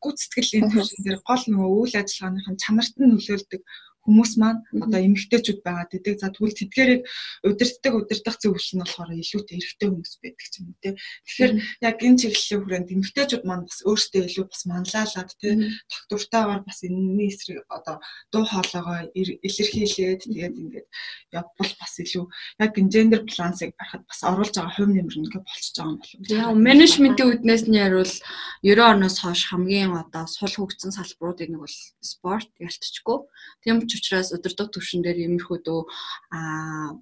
[0.05, 3.63] гүйцэтгэлийн төвшин дээр гол нөгөө үйл ажиллагааныхын чанарт нь нөлөөлдөг
[4.09, 6.17] хүмүүс маань одоо эмэгтэйчүүд байгаад идэг.
[6.17, 7.03] За тэгвэл тэдгээрийг
[7.45, 10.91] удирддаг удирдах зөвлөл нь болохоор илүүтэй эрэгтэй хүмүүс байдаг ч юм уу те.
[11.29, 11.53] Тэгэхээр
[11.85, 15.49] яг энэ чиглэлийн хүрээнд эмэгтэйчүүд маань бас өөрсдөө илүү бас манлайлаад те
[15.93, 18.01] тогтвортойгоор бас энэний эсрэг одоо
[18.33, 20.89] дуу хоолойгоо илэрхийлээд тэгээд ингээд
[21.37, 22.25] явбал бас илүү
[22.65, 26.21] яг гендер балансыг барахад бас оруулж байгаа хувь нэмэр ингээ болчихж байгаа юм болов.
[26.33, 28.15] Яг менежментийн үднээс нь яривал
[28.65, 33.19] 90 оноос хойш хамгийн одоо сул хөгжсөн салбаруудын нэг бол спорт ялцчихгүй.
[33.63, 35.81] Тийм ч учраас өдөртөг төвшин дээр иймэрхүү дөө
[36.37, 36.97] аа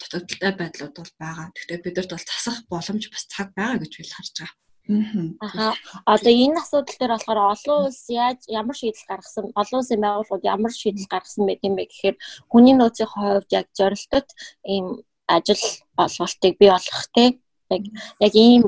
[0.00, 1.46] дутагдaltaй байдлууд бол байгаа.
[1.54, 4.56] Гэхдээ бидэрт бол засах боломж бас цаг байгаа гэж би харж байгаа.
[4.88, 5.74] Аа.
[6.06, 10.72] Одоо энэ асуудал дээр болохоор олон улс яаж ямар шийдэл гаргасан, олон улсын байгууллагууд ямар
[10.72, 12.16] шийдэл гаргасан байт юм бэ гэхээр
[12.48, 14.28] хүний нөөцийн хувьд яг зорилтод
[14.64, 15.64] ийм ажил
[16.04, 17.24] олголтыг бий болгох те
[17.68, 17.84] яг
[18.24, 18.64] яг ийм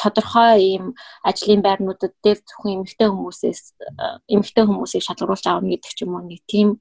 [0.00, 0.84] тодорхой ийм
[1.20, 3.62] ажлын байрнуудад дээр зөвхөн эмэгтэй хүмүүсээс
[4.32, 6.80] эмэгтэй хүмүүсийг шалгаруулж авна гэдэг ч юм уу нэг тийм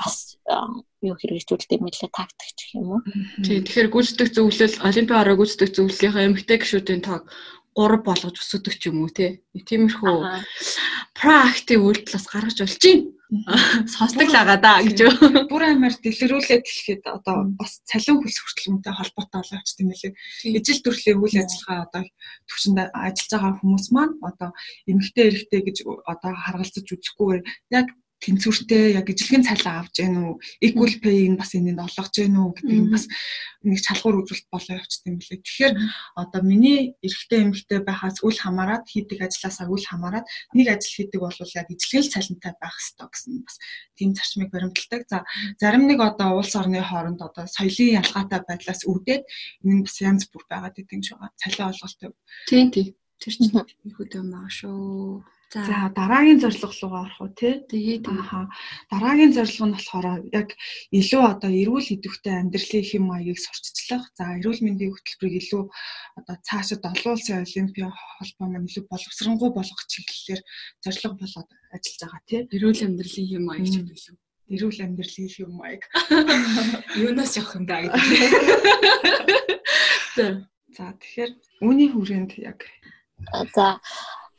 [0.00, 0.40] бас
[1.04, 3.00] юу хэрэгжүүлдэг мэлээ тактик гэх юм уу.
[3.44, 7.24] Тийм тэгэхээр гүйцэтгэх зөвлөл олимпийн ороо гүйцэтгэх зөвлөлийн эмэгтэй гишүүдийн тоог
[7.76, 9.44] 3 болгож өсөдөг ч юм уу тий.
[9.52, 10.16] Тиймэрхүү
[11.16, 13.16] проактив үйлдэл бас гаргаж болж байна
[13.90, 14.98] сонсдог л байгаа да гэж.
[15.50, 20.14] Бүр амар дэлгэрүүлээд хэлэхэд одоо бас цалин хөлс хүртэлмтэй холбоотой болооч тийм ээ.
[20.46, 22.02] Ижил төрлийн үйл ажиллагаа одоо
[22.46, 24.50] төвчөнд ажиллаж байгаа хүмүүс маань одоо
[24.86, 27.42] эмгтэй эрэгтэй гэж одоо харгалзаж үзэхгүйгээр
[27.74, 27.86] яг
[28.22, 32.52] тэнцвэртэй яг ижлэгийн цалин авч гэнэ үү equal pay нь бас энэнд олгож гэнэ үү
[32.56, 33.04] гэдэг нь бас
[33.60, 35.40] нэг шалгуур үзүүлэлт болоо явчихсан юм лээ.
[35.44, 35.74] Тэгэхээр
[36.16, 40.24] одоо миний эрэгтэй эмэгтэй байхаас үл хамааран хийдэг ажлаасаа үл хамааран
[40.56, 43.56] нэг ажил хийдэг бол яг ижлэгэл цалинтай байх хэрэгтэй гэсэн бас
[43.98, 45.02] тийм зарчмыг баримталдаг.
[45.12, 45.18] За
[45.60, 49.22] зарим нэг одоо улс орны хооронд одоо соёлын ялгаатай байдлаас үүдээд
[49.64, 51.20] энэ нь бас янз бүр байгаад идэв юм шиг.
[51.36, 52.10] Цалин олголттой.
[52.48, 52.96] Тийм тийм.
[53.20, 55.24] Тэр чинь их хөдөө байгаа шүү.
[55.52, 57.54] За дараагийн зорилго руугаа орох уу тий.
[57.70, 58.50] Тэгээд аа
[58.90, 60.06] дараагийн зорилго нь болохоор
[60.40, 60.48] яг
[60.98, 64.04] илүү одоо эрүүл идэвхтэй амьдралын хэм маягийг сурталчлах.
[64.18, 65.62] За эрүүл мэндийн хөтөлбөрийг илүү
[66.18, 70.42] одоо цаашид олон улсын олимпийн холбоо маань илүү боловсронгуй болгох чиглэлээр
[70.82, 72.40] зорилго болоод ажиллаж байгаа тий.
[72.56, 74.18] Эрүүл амьдралын хэм маяг юм уу
[74.54, 75.82] эрүүл амьдралын хэм маяг.
[77.02, 78.02] Юунаас явах юм да гэдэг.
[80.76, 81.30] За тэгэхээр
[81.64, 82.60] үүний хүрээнд яг
[83.56, 83.80] за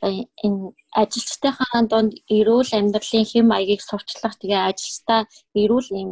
[0.02, 5.20] энэ ажилчдынхаа донд эрүүл амьдралын хэм маягийг сурчлах тэгээ ажилчдаа
[5.62, 6.10] эрүүл юм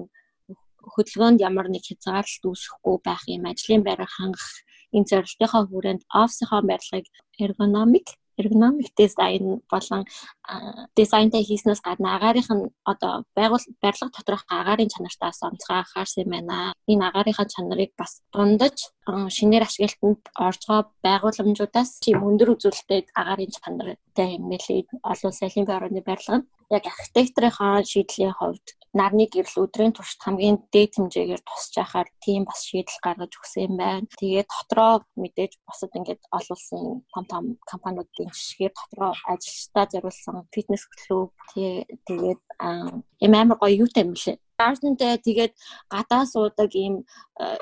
[0.94, 3.42] хөдөлгөөнд ямар нэг хязгаарлалт үүсэхгүй байх юм.
[3.50, 4.50] Ажлын байраа хангах
[4.94, 7.06] энэ зорилтынхаа хүрээнд офисынхаа барилгыг
[7.44, 8.06] эргономик
[8.40, 10.04] эргономик дизайн болон
[10.96, 16.74] дизайнтай хийснээс гадна агаарынх нь одоо байгуул барилга доторх агаарын чанартаас онцгой анхаарсан юм байна.
[16.92, 18.76] Энэ агаарынхаа чанарыг бас дундаж
[19.36, 26.36] шинээр ашиглалтанд байгаа байгууламжуудаас чим өндөр үзүүлэлттэй агаарын чанартай юм нэлээд олон улсын орны барилга
[26.38, 28.66] нь яг архитекторынхаа шийдлийн хувьд
[28.98, 34.08] нарны гэрэл өдрийн туршид хамгийн дээд хэмжээгээр тусч яхаар тийм бас шийдэл гаргаж өгсөн байна.
[34.20, 40.84] Тэгээд дотроо мэдээж бусад ингээд олон улсын том том компаниудын жишгээр дотроо ажилчдаа зориулсан фитнес
[40.88, 42.40] клуб тэгээд
[43.24, 45.52] ийм амар гоё юутай юм лээ Garden-тэй тэгээд
[45.92, 47.04] гадаа суудаг ийм
[47.40, 47.56] э,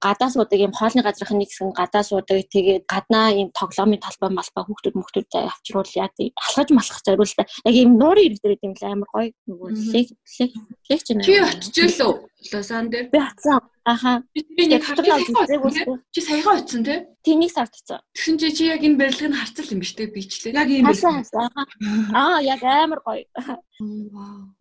[0.00, 2.42] гадаа суудаг ийм хоолны газрын нэг хэсэг гадаа суудаг.
[2.48, 7.74] Тэгээд гаднаа ийм тоглоомын талбай малбай хүүхдүүд мөхтүүд авчруул яа тий алхаж малхах зориултаа яг
[7.74, 9.30] ийм нуурын ирдэг юм л амар гоё.
[9.48, 10.08] Нөгөө лег
[10.38, 10.50] лег
[10.88, 11.88] лег чинь чи очижээ
[12.38, 15.18] лөө лосан дээр би хацсан аха би нэг хартаа
[16.12, 16.98] чи саяхан очсон тий
[17.28, 18.00] Тэнийг сард очсон.
[18.16, 20.56] Тэгсэн чи чи яг энэ барилгыг харцал юм биш үү бичлээ.
[20.56, 21.20] Яг ийм байсан.
[22.16, 23.28] Аа яг амар гоё.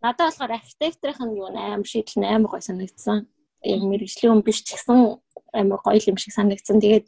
[0.04, 3.24] Надад болохоор архитекторын юу амар шийдэл амар гоё санагдсан.
[3.64, 5.16] Яг мэрэгжлийн хүн биш ч гэсэн
[5.56, 6.84] амар гоё юм шиг санагдсан.
[6.84, 7.08] Тэгээд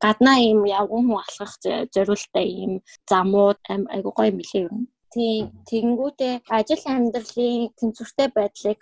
[0.00, 1.52] гаднаа ийм явган хүн алхах
[1.92, 2.72] зориултай ийм
[3.04, 4.88] замууд айгу гоё мэлээ юм.
[5.14, 8.80] Тийм тэгэнгүүтээ ажил амьдралын тэнцвэртэй байдлыг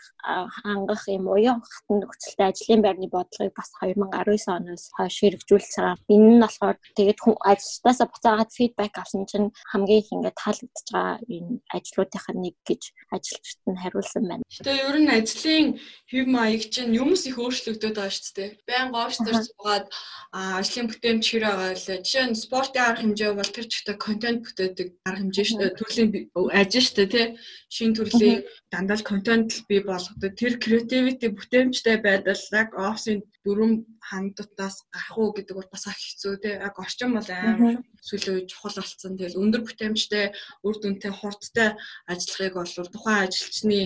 [0.65, 6.01] хангах юм уян хатан нөхцөлтэй ажлын байрны бодлогыг бас 2019 оноос хойш хэрэгжүүлж байгаа.
[6.09, 11.21] Энэ нь болохоор тэгээд хүн ажилтаасаа буцаагаад фидбек авсан чинь хамгийн их ингээд таалагдж байгаа
[11.29, 14.45] энэ ажлуудынхаа нэг гэж ажилчид нь хариулсан байна.
[14.49, 15.67] Гэтэ ер нь ажлын
[16.09, 18.51] хэв маяг чинь юмс их өөрчлөгдөд байгаа шүү дээ.
[18.65, 19.87] Байн говьчторч багаад
[20.33, 24.89] ажлын бүтээмж хэрэг байгаа л жишээ нь спортын арга хэмжээ бол тэр чигтээ контент бүтээдэг
[25.05, 25.77] арга хэмжээ шүү дээ.
[25.77, 26.22] Төрлийн
[26.53, 27.27] ажин штэ тий
[27.73, 30.37] шин төрлийн дандаа л контент л бий болгодог.
[30.37, 36.55] Тэр creativity бүтээмжтэй байдал яг офисын дүрм хандтаас гарах уу гэдэг бол бас хэцүү тий
[36.61, 39.19] яг орчин бол амар сүлөө чухал болсон.
[39.19, 40.25] Тэгэл өндөр бүтээмжтэй
[40.67, 41.75] үр дүнтэй хурдтай
[42.07, 43.81] ажиллахыг бол тухайн ажилчны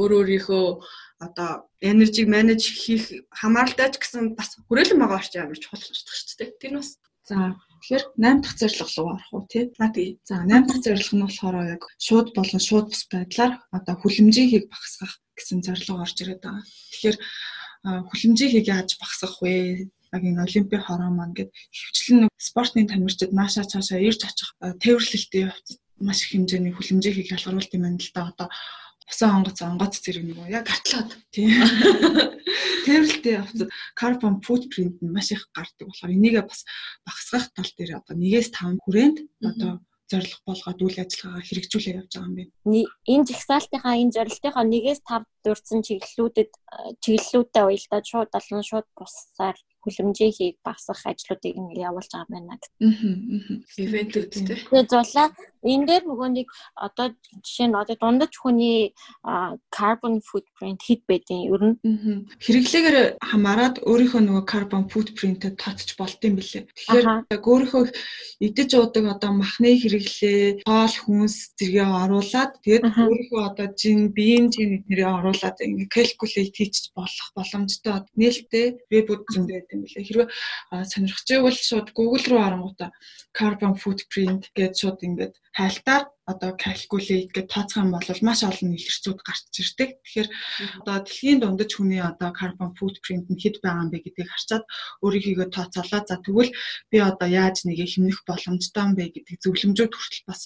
[0.00, 0.66] өөр өөрийнхөө
[1.20, 6.36] одоо энержиг менеж хийх хамааралтай ч гэсэн бас хүрээлэн байгаа орчин амар чухал болчихдог шүү
[6.40, 6.90] дээ тэр нь бас.
[7.26, 9.70] За Тэгэхээр 8 дахь зорилго руу орох уу тий.
[9.78, 10.18] За тий.
[10.26, 15.22] За 8 дахь зорилго нь болохоор яг шууд болон шууд бус байдлаар одоо хүлэмжийг багасгах
[15.38, 16.66] гэсэн зорилго орж ирээд байгаа.
[16.66, 17.16] Тэгэхээр
[18.10, 19.86] хүлэмжийг яаж багасгах вэ?
[20.14, 24.50] яг энэ олимпийн хороо маань гээд хөвчлэн спортын тамирчид наашаа цаашаа ирж очих
[24.82, 28.48] тээвэрлэлтийн явцад маш их хэмжээний хүлэмжийг ялгаруулт юм байна л да одоо
[29.10, 31.50] усан онгоц онгоц зэрэг нөгөө яг гартлаад тийм
[32.86, 36.60] тээвэрлэлтэй явцад carbon footprint нь маш их гардаг болохоор энийгээ бас
[37.06, 39.18] багасгах тал дээр одоо 1-5 хүрээнд
[39.50, 39.72] одоо
[40.10, 42.52] зорилго болгоод үйл ажиллагаагаа хэрэгжүүлээ явж байгаа юм байна.
[43.10, 46.50] Энэ жагсаалтынхаа энэ зорилтынхаа 1-5 дурдсан чиглэлүүдэд
[47.02, 52.54] чиглэлүүдтэй уялдаад шууд олон шууд бусаар хүлэмжээ хийх багасгах ажлуудыг нь явуулж байгаа юм байна.
[52.54, 52.94] Аа.
[53.82, 54.42] Ивентүүдтэй.
[54.70, 55.28] Тэгээ зулаа
[55.66, 56.48] энэ дээр нөгөө нэг
[56.78, 57.06] одоо
[57.44, 58.94] жишээ нь одоо дундаж хүний
[59.74, 61.76] carbon footprint хэд байдیں۔ Ер нь
[62.44, 66.64] хэрэглээгээр хамаарад өөрийнхөө нөгөө carbon footprint-тэй тооцож болдсон бэлээ.
[66.66, 67.06] Тэгэхээр
[67.42, 67.84] өөрийнхөө
[68.46, 74.70] идэж уудаг одоо махны хэрэглээ, хоол хүнс зэрэгээ оруулаад тэгээд өөрийнхөө одоо жин биеийн жин
[74.78, 80.06] эднэрээ оруулаад ингээ calculate хийж болох боломжтой нээлттэй вебүүд зөндөө юм билээ.
[80.06, 80.28] Хэрвээ
[80.92, 82.90] сонирхож байвал шууд Google руу орангуудаа
[83.38, 89.18] carbon footprint гэж шууд ингээд хайлтаар одоо calculate гэж тооцох юм бол маш олон илэрцүүд
[89.24, 89.90] гарч ирдэг.
[90.04, 90.28] Тэгэхээр
[90.82, 94.64] одоо дэлхийн дундаж хүний одоо carbon footprint нь хэд байгаа юм бэ гэдгийг харчаад
[95.04, 96.02] өөрийнхөө тооцоолоо.
[96.04, 96.52] За тэгвэл
[96.90, 100.40] би одоо яаж нэг хэмнэх боломжтой юм бэ гэдэг зөвлөмжүүд хүртэл бас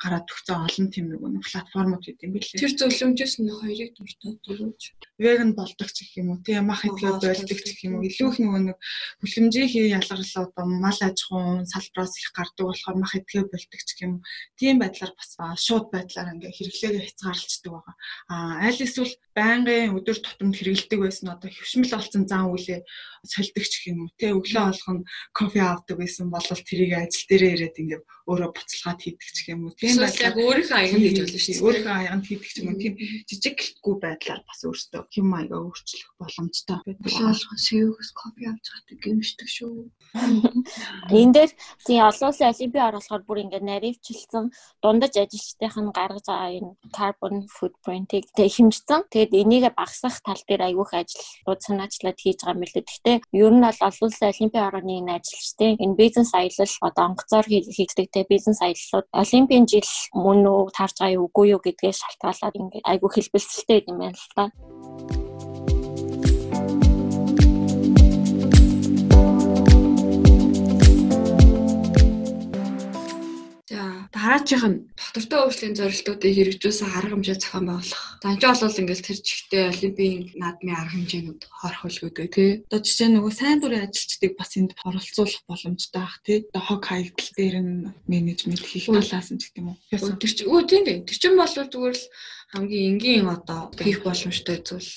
[0.00, 2.60] гараад өгсөн олон тийм нэг платформуд гэдэг юм билээ.
[2.60, 4.82] Тэр зөвлөмжөөс нь хоёрыг дуртай дөрөвч.
[5.22, 8.06] Веган болдог ч гэх юм уу, тийм мах идэгээ болдог ч гэх юм уу.
[8.10, 8.78] Илүү их нөгөө нэг
[9.22, 13.90] хүлэмжийн хий ялгарлаа одоо мал аж ахуйн салбараас их гардаг болохоор мах идэгээ болдог ч
[13.94, 14.26] гэх юм уу.
[14.58, 15.30] Тийм байдлаар бас
[15.62, 17.94] шууд байдлаар ингээ хэрэглээгээ хязгаарлалцдаг байгаа.
[18.34, 22.80] Аа аль эсвэл байнгын өдөр тутамд хэрэгэлдэг байсан одоо хөвшмөл болсон зан үлээ
[23.24, 24.14] солидог ч гэх юм уу.
[24.18, 24.98] Тэ өглөө болгон
[25.32, 29.68] кофе авдаг байсан бол тэрийг ажил дээрээ ирээд ингээ өөрөө буцалгаад хийдэг ч гэх юм
[29.68, 31.64] уу Тийм байдлаар яг өөрийнхөө аянд хийж болно шүү дээ.
[31.64, 32.94] Өөрийнхөө аянд хийдэг ч юм уу тийм
[33.28, 36.78] жижиггүй байдлаар бас өөртөө хэм маягаа өөрчлөх боломжтой.
[37.04, 39.72] Болгон сэвгс копи авч байгаа гэмшдэг шүү.
[41.20, 41.50] Энэ дээр
[41.84, 44.44] тийм олон улсын олимпийн оруулахаар бүр ингээд наривчлсан
[44.80, 49.10] дундаж ажилчдынх нь гаргаж байгаа энэ carbon footprint-ийг тэг хэмжсэн.
[49.12, 52.88] Тэгэд энийг багасгах тал дээр айгүйх ажлууд санаачлаад хийж байгаа юм билээ.
[52.88, 57.46] Гэхдээ ер нь бол олон улсын олимпийн орны энэ ажилчдын энэ бизнес аялал одоо онгоцоор
[57.50, 62.58] хийгддэг те бизнес аяллууд олимпийн жил мөн үү таарж байгаа юу үгүй юу гэдгээс шалтгаалаад
[62.60, 64.44] ингээд айгүй хэлбэлцэлтэй юм байна л та.
[74.44, 78.04] Дараачих нь доктортой өөрчлөлийн зорилтуудыг хэрэгжүүлсэн арга хэмжээ зохион байгуулах.
[78.20, 82.50] За энэ бол ингээл тэр чигтээ олимпийн наадмын арга хэмжээнүүд хорох үлгүүд тий.
[82.68, 86.38] Одоо жишээ нөгөө сайн дурын ажилчдыг бас энд оролцуулах боломжтой бах тий.
[86.52, 89.80] Одоо хог хаягдл дээр нь менежмент хийх талаас нь ч уу.
[90.20, 91.08] Тэр чинь өө тийм дээ.
[91.08, 92.04] Тэр чинь бол зүгээр л
[92.54, 94.90] хамгийн энгийн одоо хийх боломжтой зүйл.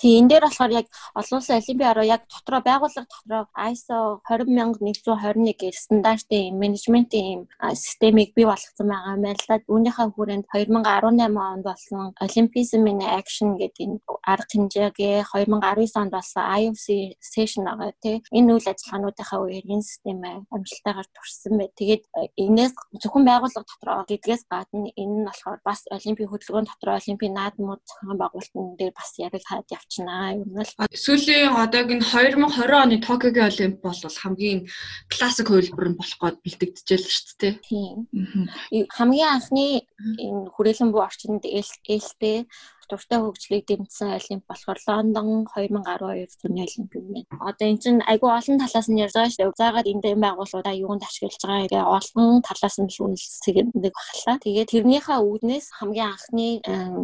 [0.00, 0.86] Тийм энэ дээр болохоор яг
[1.20, 7.44] олон улсын олимпиараа яг дотроо байгууллага дотроо ISO 20121 гэх стандартын менежментийн
[7.84, 9.56] системийг бий болгосон байгаа юм байна л да.
[9.68, 16.42] Үүнийхээ хүрээнд 2018 онд болсон Olympism in Action гэдэг энэ арга хэмжээгээ 2019 онд болсон
[16.60, 16.86] IOC
[17.20, 18.16] session байгаа тий.
[18.32, 21.68] Энэ үйл ажиллагаануудынхаа үеэр энэ систем амжилтаагаар турсан бай.
[21.76, 22.02] Тэгээд
[22.40, 27.82] энэс зөвхөн байгууллага дотроо гэдгээс гадна энэ нь болохоор бас олимпийн хөтөлбөрийн дотроо олимпийн наадмууд
[27.84, 30.34] зохион байгуулалтын дээр бас ярилцаад явчихнаа.
[30.38, 30.72] Ер нь л
[31.04, 34.60] сүүлийн одоогийн 2020 оны Токиогийн олимп бол хамгийн
[35.12, 37.54] классик хувилбар нь болох гээд бэлтгэжэл шүү дээ.
[37.68, 37.96] Тийм.
[38.96, 39.66] Хамгийн анхны
[40.20, 42.46] энэ хүрээлэн буу орчинд ээлтэй
[42.90, 47.40] дуртай хөгжлийг дэмжсэн олимп болохоор Лондон 2012 зуны олимп юм байна.
[47.48, 49.60] Одоо эн чинь айгүй олон талаас нь ярьж байгаа шүү дээ.
[49.60, 54.36] Заагаад энэ дэм байгууллагуудаа юунд ашиглаж байгаа гэдэг олон талаас нь үнэлсэг нэг баглаа.
[54.44, 56.48] Тэгээд тэрнийхээ үүднээс хамгийн анхны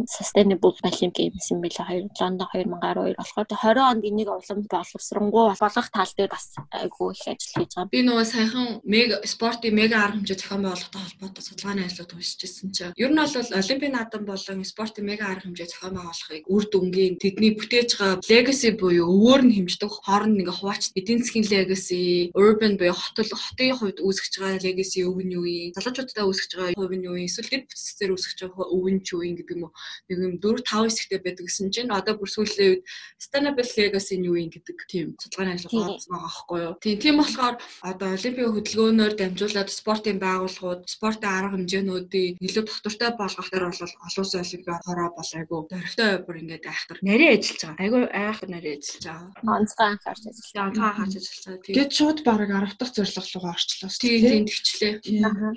[0.07, 1.61] sustainable олимп геймс юм.
[1.61, 7.27] Хоёр Лондон 2012 болохоор 20 онд энийг улам боловсронгуй болгох тал дээр бас айгүй их
[7.27, 7.91] ажил хийж байгаа.
[7.91, 12.93] Би нөгөө саяхан мега спортын мега арга хэмжээ зохион байгуулалттай холбоотой судалгааны ажлууд уншижсэн чинь
[12.97, 17.55] ер нь бол олимпийн наадам болон спортын мега арга хэмжээ зохион байгуулахыг үр дүнгийн тэдний
[17.55, 22.95] бүтээж байгаа legacy буюу өвөр нь хэмждэг хооронд ингээ хуваач эдийн засгийн legacy, urban буюу
[22.95, 25.71] хотол хотын хувьд үүсгэж байгаа legacy өв нь юу юм?
[25.75, 27.27] Залуучуудаа үүсгэж байгаа хувь нь юу юм?
[27.27, 29.73] Эсвэл гэр бүтцээр үүсгэж байгаа өв нь юу юм гэдэг юм уу?
[30.07, 32.83] Нэг юм 4 5 хэсэгтэй байдаг гэсэн чинь одоо бүр сүүлийн үед
[33.21, 36.73] sustainable legacy нь юу юм гэдэг тийм судалгааны ажил гаргасан байгаа байхгүй юу?
[36.83, 43.49] Тийм тийм болохоор одоо олимпийн хөдөлгөөнөөр дамжуулаад спортын байгууллагууд, спортын арга хэмжээнүүдийг илүү доктортой болгох
[43.51, 47.81] дээр бол олон улсын олимпиад хороо бол айгүй дөрөвтэй бүр ингээд айхтар нарийн ажиллаж байгаа.
[47.83, 49.55] Айгүй айхтар нарийн ажиллаж байгаа.
[49.57, 50.67] Онцгой анхаарч ажиллаж байгаа.
[50.67, 51.65] Онцгой анхаарч ажиллаж байгаа.
[51.67, 54.31] Тэгээд шууд баг 10 дахь зорилго руу орчлоо шүү дээ.
[54.31, 54.93] Тийм тэгчлээ.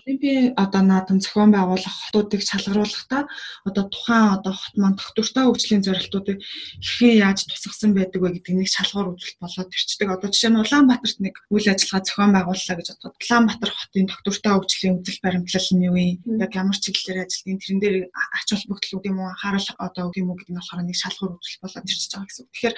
[0.05, 3.23] Олимпийн одоо наадам зохион байгуулах хотуудыг шалгаруулахдаа
[3.69, 6.38] одоо тухайн одоо хот маань тогтвортой хөгжлийн зорилтуудыг
[6.85, 10.09] хэрхэн яаж тусгасан байдаг вэ гэдэг нэг шалгуур үзүүлэлт болоод ирчдэг.
[10.11, 14.99] Одоо жишээ нь Улаанбаатарт нэг үйл ажиллагаа зохион байгууллаа гэж бодоход Улаанбаатар хотын тогтвортой хөгжлийн
[15.01, 16.40] үзэл баримтлал нь юу юм?
[16.40, 20.39] Яг ямар чиглэлээр ажилладаг тэрэн дээр ач холбогдлууд юм уу анхаарал одоо үг юм уу
[20.43, 22.47] гэдэг нь болохоор нэг шалгуур үзэл болоод ирчихэж байгаа гэсэн.
[22.51, 22.75] Тэгэхээр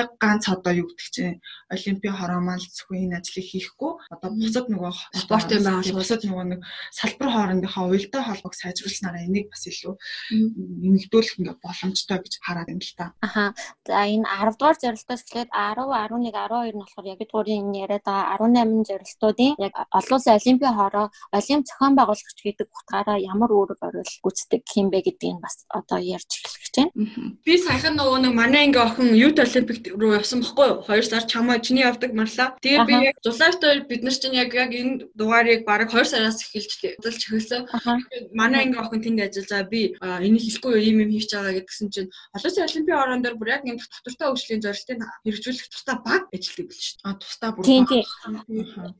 [0.00, 4.66] яг ганц одоо юу гэдэг чинь олимпийн хороо маань зөвхөн энэ ажлыг хийхгүй одоо бусад
[4.72, 9.94] нөгөө спортын байгууллага бусад нөгөө нэг салбар хоорондынхоо уялдаа холбоог сайжруулснараа энийг бас илүү
[10.32, 13.06] нэмэгдүүлэх ингээ боломжтой гэж хараад байна л та.
[13.20, 13.44] Аха.
[13.84, 18.04] За энэ 10 дугаар зорилтоос эхлээд 10, 11, 12 нь болохоор яг дурын энэ яриад
[18.08, 21.06] байгаа 18 зорилтуудын яг олон улсын олимпийн хороо
[21.38, 26.32] олимп зохион байгуулагч гэдэг утгаараа ямар үүрэг орвол гүйцэтгэх юм бэ гэдгийг бас одоо ярьж
[26.56, 27.34] эхэлж байна.
[27.44, 30.78] Би саяхан нөгөө нэг манай ингээ охин Youth Olympic руу явсан баггүй юу?
[30.86, 32.54] 2 сар чамаа чиний явдаг марлаа.
[32.62, 36.98] Тэгээ би яг Жулайтай бид нар чинь яг яг энэ дугаарыг бараг 2 сараас эхэлж
[36.98, 37.62] удалж эхэлсэн.
[38.32, 39.72] Манай ингээ охин тэнд ажиллаж байгаа.
[39.72, 40.84] Би энийг хэлэхгүй юу?
[40.84, 44.28] Ийм юм хийж байгаа гэдгсэн чинь олон улсын олимпийн орон дээр бүр яг энэ доктортой
[44.30, 46.98] хөгжлийн зорилтыг хэрэгжүүлэх тусдаа баг ажилладаг биш шүү.
[47.04, 48.04] А тусдаа бүр Тийм тийм.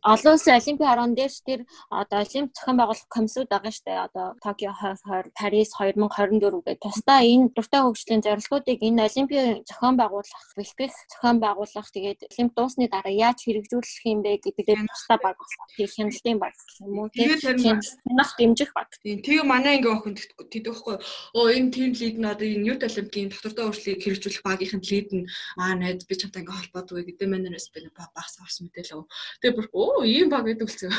[0.02, 4.04] Олон улсын олимпийн орон дээр ч тэр одоо олимп зохион байгуулах комиссууд байгаа шүү дээ.
[4.08, 10.44] Одоо Токио 2020, Парис 2024 гэдэг тусдаа энэ дуртай хөгжлийн зорилгоодыг энэ олимпийн зохион байгуулах,
[10.56, 15.36] бэлтгэх, зохион байгуулах тэгээд олимп дуусны дараа яаж хэрэгжүүлэх юм бэ гэдэг дээр тусдаа баг
[15.76, 18.88] тийм хяналтын баг юм уу тийм хянах дэмжих баг.
[19.04, 20.96] Тийм тэгээ манай ингээ охин тэтгэхгүй
[21.36, 25.08] оо энэ тим лид нь одоо энэ Ньют олимпийн доктортой хөгжлийг хэрэгжүүлэх багийнх нь лид
[25.12, 25.28] нь
[25.60, 29.04] аа найз би чамтай ингээ холбоодог гэдэг манераас би багс авсан мэдээлээ.
[29.42, 30.92] Тэгээ бүр оо ийм баг гэдэг үлцээ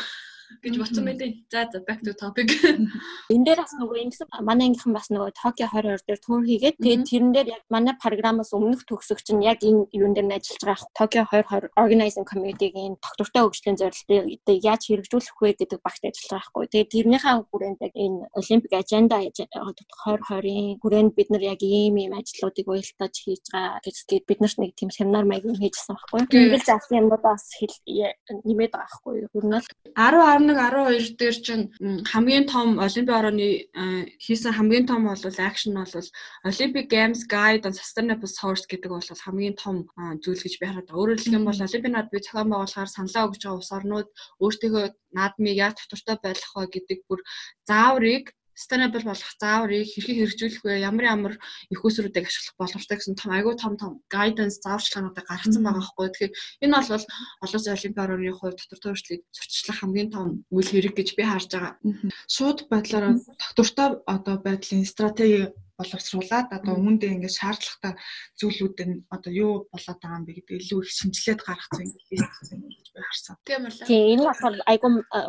[0.63, 1.29] гэж бодсон байдаг.
[1.51, 2.47] За за back to topic.
[3.33, 7.03] Энэ дээр бас нөгөө ингэсэн манай ангийнхан бас нөгөө Токио 22 дээр тур хийгээд тэгээд
[7.09, 10.89] тэрэн дээр яг манай програмаас өмнөх төгсөгч нь яг энэ юун дээр нь ажиллаж байгаа
[10.97, 16.65] Токио 2020 organizing committee-гийн доктортой хөгжлийн зорилтыг яаж хэрэгжүүлэх вэ гэдэг багт ажиллаж байгаа хгүй.
[16.69, 22.67] Тэгээд тэрнийхээ хүрээнд яг энэ Олимпик аженда 2020-ийн хүрээнд бид нар яг ийм ийм ажлуудыг
[22.69, 26.21] уялдаж хийж байгаа гэж бид нарт нэг тийм семинар маяг хийжсэн байхгүй.
[26.29, 27.45] Ингээд заасан юмудаас
[28.45, 29.15] нэмээд байгаа хгүй.
[29.25, 31.63] Ер нь л 10 11 12 дээр чинь
[32.11, 33.49] хамгийн том олимпийн орооны
[34.25, 35.95] хийсэн хамгийн том бол action бол
[36.43, 39.75] Olympic Games Guide on Sustainable Source гэдэг бол хамгийн том
[40.23, 40.91] зүйл гэж би хараад.
[40.91, 44.07] Өөрөөр хэлэх юм бол олимпиад би зохион байгуулахаар саналаа өгж байгаа улс орнууд
[44.43, 44.85] өөртөөгөө
[45.17, 47.19] наадмыг яаж татвартай байлгах вэ гэдэг бүр
[47.69, 50.73] зааврыг sustainable болох зааврыг хэрхэн хэрэгжүүлэх вэ?
[50.79, 51.33] Ямар ямар
[51.69, 56.07] их усруудыг ашиглах боломжтой гэсэн том айгүй том том guidance зааварчилгаануудыг гаргасан байгаа байхгүй.
[56.09, 60.93] Тэгэхээр энэ бол олон улсын олимпийн орны хувьд дотор тууршлыг зөрчлөх хамгийн том үйл хэрэг
[60.95, 61.73] гэж би харж байгаа.
[62.31, 63.13] Шууд байдлаараа
[63.43, 67.93] доктортой одоо байдлын стратеги боловсруулад одоо үүндээ ингээд шаардлагатай
[68.39, 72.01] зүйлүүд нь одоо юу болоод байгаа юм бэ гэдэг илүү их шинжилээд гаргах зэн гэж
[72.09, 73.35] би харсан.
[73.43, 73.87] Тийм үү.
[73.87, 74.87] Тийм энэ болохоор айгу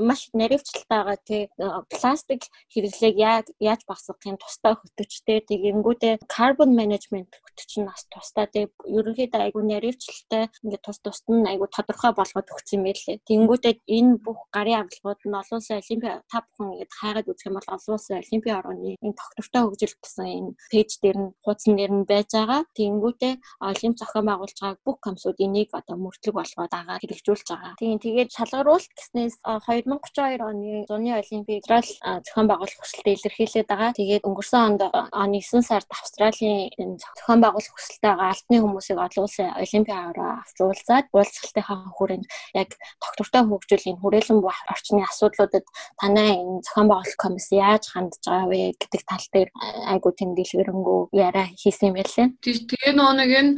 [0.08, 1.42] маш наривчлалтай байгаа тий
[1.90, 2.42] пластик
[2.72, 9.40] хэрэглээг яаж яаж багасгахын тустай хөтөчтэй тэгэнгүүтээ carbon management хөтөч нь бас тустай тий ерөнхийдөө
[9.42, 13.22] айгу наривчлалтай ингээд тус тусд нь айгу тодорхой болгоод өгсөн юм байлээ.
[13.26, 17.56] Тэгэнгүүтээ энэ бүх гарын авилгууд нь олон улсын олимпи та бүхэн ингээд хайгаад үзэх юм
[17.58, 21.92] бол олон улсын олимпи орооны энэ тогтвортой хөгжил гэсэн энэ пэйж дээр нь хуудсан дээр
[21.92, 22.62] нь байж байгаа.
[22.72, 27.72] Тэгэнгүүтээ олимп зохион байгуулж байгаа бүх компсууд энийг одоо мөрдлөг болгоод байгаа хэрэгжүүлж байгаа.
[27.76, 33.90] Тийм тэгээд шалгаруулалт гэснээс 2032 оны зуны олимпийг Австрал зохион байгуулах хүсэлтэд илэрхийлээд байгаа.
[33.98, 34.80] Тэгээд өнгөрсөн онд
[35.10, 36.70] оны 9 сард Австралийн
[37.02, 42.70] зохион байгуулах хүсэлтэй байгаа алтны хүмүүсийг олон улсын олимпиараа авч уулзаад уулзалтынхаа хүрээнд яг
[43.02, 45.66] тогтвортой хөгжүүлийн хүрээлэн буй орчны асуудлуудад
[45.98, 49.48] танай энэ зохион байгуулах комисс яаж хандж байгаа вэ гэдэг тал дээр
[49.90, 52.26] айгу тэмдэглэрэнгүү яриа хийсэн юм байлээ.
[52.42, 53.52] Тэгээ нэг энэ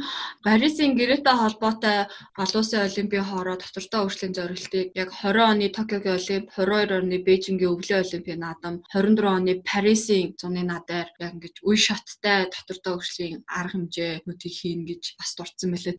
[0.45, 1.97] Парисын гэрээтэй холбоотой
[2.37, 7.73] олон улсын олимпийн хоороо доктортой өөрчлөлийн зорилтыг яг 20 оны Токиогийн олимп, 22 оны Бээжингийн
[7.73, 13.73] өвлийн олимпийн наадам, 24 оны Парисын зуны наадаар яг ингэж үе шаттай доктортой өөрчлөлийн арга
[13.73, 15.95] хэмжээнүүдийг хийн гэж бас дурдсан байлээ.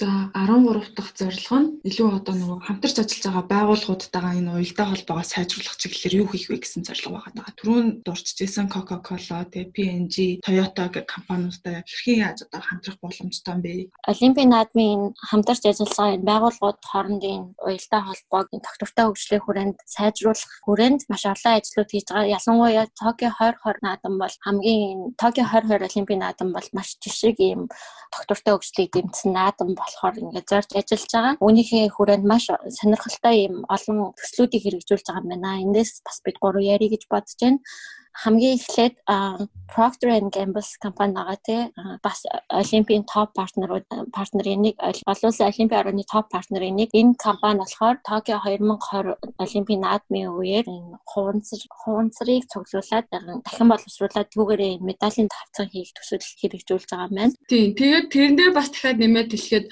[0.00, 5.26] За 13 дахь зорилго нь илүү одоо нөгөө хамтарч ажиллаж байгаа байгууллагуудтайгаа энэ уялдаа холбоогоо
[5.26, 7.56] сайжруулах чиглэлээр юу хийх вэ гэсэн зорилго байгаа.
[7.58, 13.72] Түрүүн дурдчихсан Coca-Cola, тэгээ P&G, Toyota гэх компаниудтай хэрхэн яаж одоо хамтрах боломжтой юм бэ?
[14.12, 21.54] Олимпийн наадмын хамтарч ажиллагаа байгууллагууд хоорондын уялдаа холбоог тогтвортой хөгжлийн хүрээнд сайжруулах хүрээнд маш олон
[21.58, 22.34] ажлууд хийж байгаа.
[22.36, 27.68] Ялангуяа Токио 2020 наадам бол хамгийн Токио 2020 Олимпийн наадам бол маш жишг ийм
[28.14, 31.34] тогтвортой хөгжлийг дэмжсэн наадам болохоор ингээд зорж ажиллаж байгаа.
[31.44, 32.44] Үүнийхээ хүрээнд маш
[32.78, 35.62] сонирхолтой ийм олон төслүүдийг хэрэгжүүлж байгаа юм байна.
[35.64, 37.58] Эндээс бас бид гурав ярих гэж бодож байна
[38.22, 38.94] хамгийн эхлээд
[39.68, 41.60] Procter and Gamble компани байгаа тий
[42.02, 43.84] бас Олимпийн топ партнерууд
[44.16, 49.14] партнерын нэг олон улсын Олимпийн орны топ партнерын нэг энэ компани болохоор Токио 2020
[49.44, 50.66] Олимпийн наадмын үеэр
[51.04, 57.36] хуванцар хуванцрыг цуглуулад дахин боловсруулад түүгээрээ медалийн давцан хийх төсөл хэрэгжүүлж байгаа юм байна.
[57.52, 59.66] Тийм тэгээд тэрэн дээр бас дахиад нэмээд хэлэхэд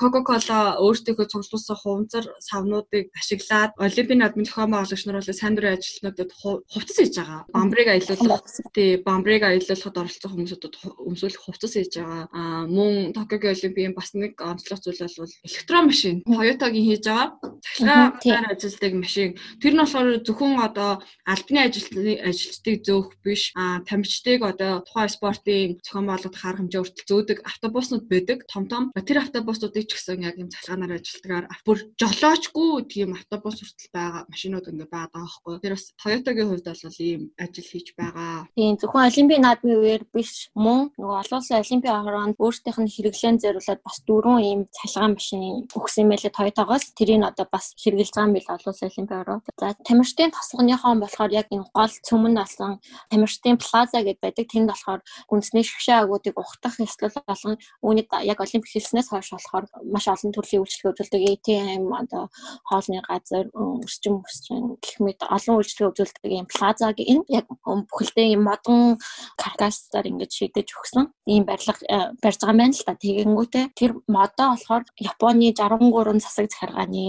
[0.00, 6.30] Coca-Cola өөртөөхөө цуглуулсан хуванцар савнуудыг ашиглаад Олимпийн наадмын зохион байгуулагч нар бол сайн дурын ажилтнуудад
[6.72, 8.42] хувцас хийж байгаа бамбрыг аялуулах
[8.72, 12.24] тий бамбрыг аялуулахад оролцсон хүмүүсүүдэд өмсүүлэх хувцас хийж байгаа.
[12.32, 17.28] Аа мөн Токиогийн олимпийн бас нэг онцлог зүйл бол электрон машин Toyota-гийн хийж байгаа.
[17.60, 19.36] Цахилгаан ажилтдаг машин.
[19.60, 20.90] Тэр нь болохоор зөвхөн одоо
[21.28, 23.52] албаны ажилтны ажилчдыг зөөх биш.
[23.52, 28.38] Аа тамирчдыг одоо тухайн спортын зохион байгуулалт арга хэмжээ хүртэл зөөдөг автобуснууд байдаг.
[28.48, 33.92] Том том тэр автобусуудыг ч гэсэн яг юм цахилгаанаар ажилтгаар бүр жолоочгүй тийм автобус хүртэл
[33.92, 35.60] байгаа машинууд ингээ байгаа байхгүй.
[35.60, 38.46] Тэр бас Toyota-гийн хувьд бол ийм ажил хийж байгаа.
[38.54, 43.42] Тийм зөвхөн олимпийн наадмын үеэр биш мөн нөгөө олон улсын олимпийн хороонд өөрсдийнх нь хэрэглэн
[43.42, 46.84] зориулаад бас дөрвөн ийм цалгаан машин өгсөн юм байлээ Toyota-гоос.
[46.94, 49.38] Тэрийг одоо бас хэрэгжилж байгаа юм бил олон улсын олимпийн хороо.
[49.58, 52.78] За тамирчдын тосгоныхон болохоор яг энэ гол цөмөн болсон
[53.10, 54.46] тамирчдын плаза гэдээ байдаг.
[54.52, 60.06] Тэнд болохоор гүнзний шгшээ агуудыг ухтах эсвэл болгон үүнийг яг олимпик хэлснээс хойш болохоор маш
[60.08, 62.28] олон төрлийн үйлчлэг үзүүлдэг ATM одоо
[62.68, 68.98] хоолны газар өсчм өсчм гэх мэт олон үйлчлэг үзүүлдэг ийм плазагийн яг бүхэлдээ модон
[69.38, 72.94] каркасаар ингэж шийдэж өгсөн ийм барилга э, барьж байгаа юм байна л та.
[72.96, 77.04] Тэгэнгүүтээ тэр модоо болохоор Японы 63 засаг захиргааны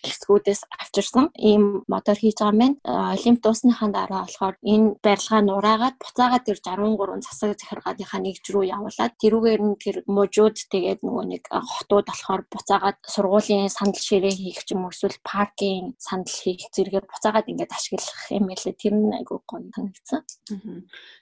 [0.00, 2.76] хэсгүүдээс авчирсан ийм модоор хийж байгаа юм байна.
[2.86, 8.64] Э, Олимп дуусныхаа дараа болохоор энэ барилгаа нураагаад буцаагаад тэр 63 засаг захиргааныхаа нэгж рүү
[8.76, 14.34] явуулаад тэрүүгээр нь тэр мужууд тэгээд нөгөө нэг э, хотууд болохоор буцаагаад сургуулийн сандал ширээ
[14.38, 18.74] хийх ч юм уу эсвэл паркийн сандал хийх зэрэгээр буцаагаад ингээд ашиглах юм байлээ.
[18.78, 20.22] Тэр нь айгүй гоё санагдсан.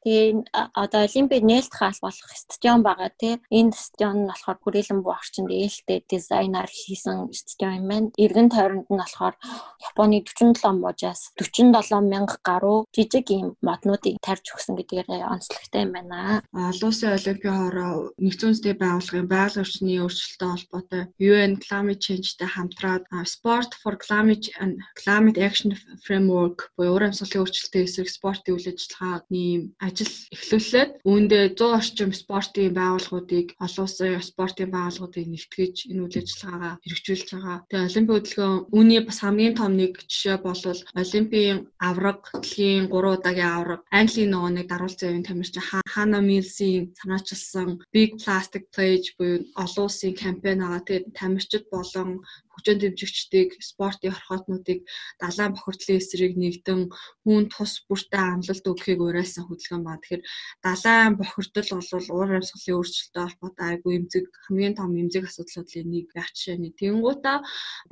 [0.05, 0.44] Тэгээ
[0.76, 3.40] одоо олимпиад нээлт хаал болох стадион байгаа тий.
[3.50, 8.09] Энэ стадион нь болохоор хүрээлэн буу орчинд ээлтэй дизайнаар хийсэн стадион юм байна.
[8.20, 9.34] Иргэн тойронд нь болохоор
[9.80, 16.42] Японы 47 мужаас 47 мянга гаруй жижиг ийм моднуудыг тарьж өгсөн гэдгээр онцлогтой юм байна.
[16.53, 23.05] Олон улсын олимпийн хороо нэгдсэн үндэсний байгууллагын байгаль орчны өөрчлөлттэй холбоотой UN Climate Change-тэй хамтраад
[23.24, 25.70] Sport for Climate and Climate Action
[26.05, 28.09] Framework буюу уур амьсгалын өөрчлөлттэй эсрэг
[28.43, 29.45] спортын үйл ажиллагааны
[29.78, 36.74] ажил эхлүүлээд үүндээ 100 орчим спортын байгууллагуудыг олон улсын спортын байгууллагуудыг нэгтгэж энэ үйл ажиллагаагаа
[36.82, 37.59] хэрэгжүүлж байгаа.
[37.70, 40.62] Тэгээ Олимпийн хөдөлгөөн үүний бас хамгийн том нэг жишээ бол
[41.03, 45.62] Олимпийн авраг дэлхийн 3 удаагийн авраг Английн нөгөө нэг даруул зэвийн тамирчин
[45.93, 50.82] Хана Милсийн санаачилсан Big Plastic Pledge буюу олон улсын кампайн байгаа.
[50.86, 52.11] Тэгээд тамирчид болон
[52.53, 54.80] хөгжөөнд дэмжигчдийг, спортын орхотнуудыг
[55.20, 56.80] далайн бохирдлын эсрэг нэгдэн
[57.24, 60.00] хүн тус бүртээ амлалт өгөхийг уриалсан хөдөлгөөн ба.
[60.00, 60.22] Тэгэхээр
[60.64, 66.30] далайн бохирдол бол уур амьсгалын өөрчлөлттэй холбоотой айгүй эмзэг хамгийн том эмзэг асуудлуудын нэг байх
[66.32, 66.76] жишээ нь.
[66.78, 67.38] Тэнгуудаа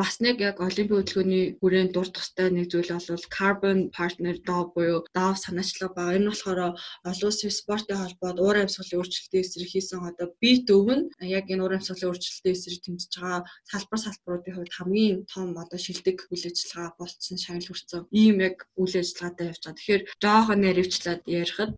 [0.01, 5.05] бас нэг яг олимпийн хөдөлгөөний хүрээнд дурдах ёстой нэг зүйл бол carbon partner DAO буюу
[5.17, 6.61] DAO санаачлага ба энэ болохоор
[7.11, 11.01] олон улсын спортын холбоод уур амьсгалын өөрчлөлтийн эсрэг хийсэн одоо бит өвн
[11.39, 14.01] яг энэ уур амьсгалын өөрчлөлтийн эсрэг тэмцэж байгаа салбар
[14.51, 19.47] салбаруудын хувьд хамгийн том одоо шилдэг үйл ажиллагаа болцсон шагнал хүрсэн ийм яг үйл ажиллагаатай
[19.51, 19.79] явж байгаа.
[19.79, 21.73] Тэгэхээр жоохон нэрвчлээд ярихад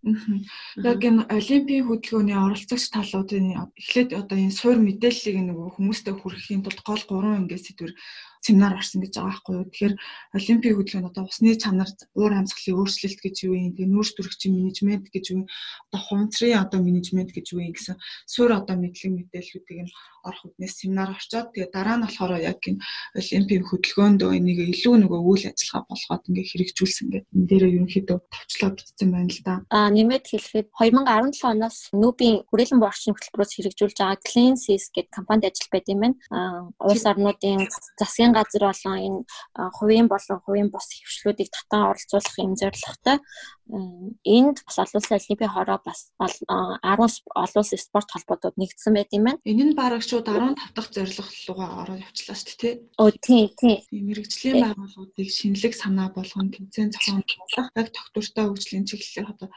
[0.91, 3.47] яг энэ олимпийн хөдөлгөөний оролцогч талуудын
[3.81, 7.93] эхлээд одоо энэ суур мэдээллийг нөгөө хүмүүстэй хүргэхийн тулд гол гурван ангиас сэдвэр
[8.43, 9.67] семинар орсон гэж байгаа байхгүй юу.
[9.71, 9.95] Тэгэхээр
[10.39, 15.07] олимпийн хөдөлгөөнд одоо усны чанар уур амьсгалын өөрчлөлт гэж юу юм, тэгээ нүүрс төрөгчийн менежмент
[15.15, 15.43] гэж юу,
[15.89, 20.75] одоо хувцрын одоо менежмент гэж юу юм гэсэн суурь одоо мэдлэг мэдээллүүдийг нь орох үднээс
[20.79, 22.83] семинар орчоод тэгээ дараа нь болохоор яг энэ
[23.19, 28.71] олимпийн хөдөлгөөнд энийг илүү нөгөө үйл ажиллагаа болгоод ингээ хэрэгжүүлсэн гэдэг энэ дээрээ ерөнхийдөө товчлоо
[28.75, 29.55] бичсэн байна л да.
[29.71, 35.11] А нэмээд хэлэхэд 2017 оноос Нүбийн хүрээлэн боо орчин хөтөлбөрөөс хэрэгжүүлж байгаа Clean Seas гэдэг
[35.11, 36.17] компанид ажил байд юм байна.
[36.31, 37.67] А улс орнуудын
[37.99, 39.21] засгийн засгийн газар болон энэ
[39.77, 43.19] хувийн болон хувийн бус хөвшлүүдийг татан оролцуулах юм зорилготой
[44.25, 46.45] энд бас олон улсын олимпийн хороо бас 10
[46.83, 49.41] олон улсын спорт холбоотууд нэгдсэн байт юм байна.
[49.45, 52.75] Энэ нь бараг шууд 15 дахь зорилго руугаа ороод явчлаа шүү дээ, тий.
[53.01, 53.77] Өө тий, тий.
[53.93, 59.49] Мэргэжлийн байгууллагуудыг шинэлэг санаа болгон тэмцээн зохион байгуулах, яг тогтвортой хөгжлийн чиглэлээр одоо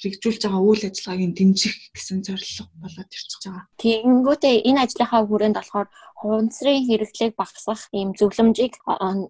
[0.00, 3.64] хэрэгжүүлж байгаа үйл ажиллагааг дэмжих гэсэн зорилго болоод ирчихэж байгаа.
[3.80, 5.88] Тэгэнгүүтээ энэ ажлынхаа хүрээнд болохоор
[6.22, 8.74] хуванцрын хэрэглээг багасгах ийм зөвлөмжийг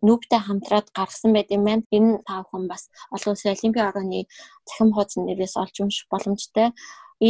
[0.07, 1.89] нүүбтэй хамтраад гаргасан байт юм байна.
[1.97, 4.21] Энэ тав хүн бас олон улсын олимпийн орооны
[4.69, 6.69] цахим хуудас нэрээс олж унших боломжтой.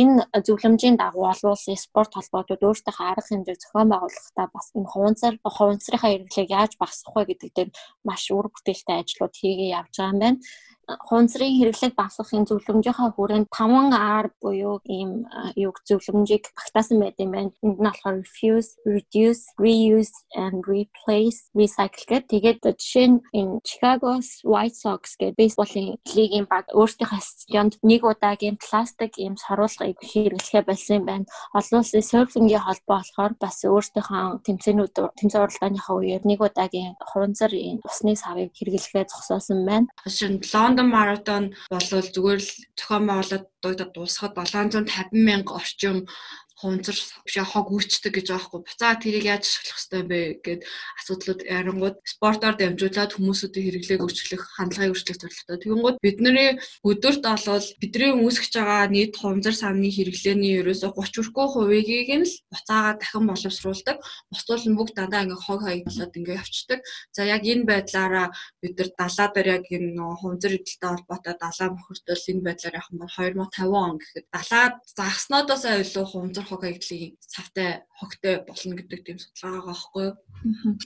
[0.00, 5.34] Энэ зөвлөмжийн дагуу олон улсын спорт холбоотууд өөрсдийнхөө арга хэмжээг зохион байгуулахдаа бас энэ хуванцар
[5.44, 7.70] хуванцрынхаа хэрэглээг яаж багасгах вэ гэдэг дээр
[8.08, 10.38] маш үр бүтээлтэй ажлууд хийгээ явж байгаа юм байна
[10.89, 15.26] хунцрын хэрэглэг багасгахын зөвлөмжийнхаа хүрээнд 5R буюу ийм
[15.57, 17.51] юг зөвлөмжийг багтаасан байт юм байна.
[17.62, 22.30] Энд нь болохоор refuse, reduce, reuse and replace, recycle гэдэг.
[22.33, 28.59] Тэгээд жишээ нь энэ Chicago's White Sox гэдэг бейсболын лигийн баг өөрсдийнхөө стадионд нэг удаагийн
[28.59, 31.26] пластик ийм саруулгыг хэрэглэхэ болсон юм байна.
[31.55, 37.53] Олон улсын серфингийн холбоо болохоор бас өөрсдийнхөө тэмцээнүүд тэмцээн уралдааныхаа үеэр нэг удаагийн хунцар
[37.87, 39.87] усны савыг хэрэглэхэ зогсоосон байна.
[40.07, 42.50] Нь Лондон маратон болвол зүгээр л
[42.80, 46.08] зохион байгуулалтуудад дуусахад 750 мянга орчим
[46.62, 46.96] хунзар
[47.26, 48.60] бишээ хог үүрчдэг гэж байгаа хгүй.
[48.62, 50.60] Буцаа тэрийг яаж ашиглах хэрэгтэй бэ гэд
[51.02, 55.58] асуудлууд ярангууд спортоор дамжуулаад хүмүүсүүдийн хэрэглээг өөрчлөх, хандлагыг өөрчлөх зорилготой.
[55.58, 56.48] Тэгэнгүүт бидний
[56.86, 62.34] өдөрт олвол бидний үүсгэж байгаа нийт хунзар савны хэрэглээний ерөөсө 30 хүрхгүй хувийг нь л
[62.52, 63.96] буцаагаа дахин боловсруулдаг.
[64.30, 66.80] Бусдууд нь бүгд дандаа ингээ хог хаяг болоод ингээ явцдаг.
[67.16, 68.26] За яг энэ байдлаараа
[68.62, 73.12] бид нар далаа дээр яг энэ хунзар эдэлтэй холбоотой далаа бохирдол энэ байдлаар юм бол
[73.16, 74.64] 2050 он гэхэд далаа
[74.98, 80.14] загснуудаас илүү хунзар хог хаягдлын цавтай хогтой болно гэдэг тийм судалгаа байгаа байхгүй юу.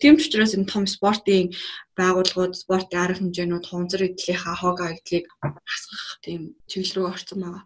[0.00, 1.48] Тийм ч учраас энэ том спортын
[1.96, 7.64] байгууллагууд спортын арга хэмжээнүүд хунзар эдлийнхаа хог хаягдлыг хасгах тийм чиглэл рүү орсон байгаа.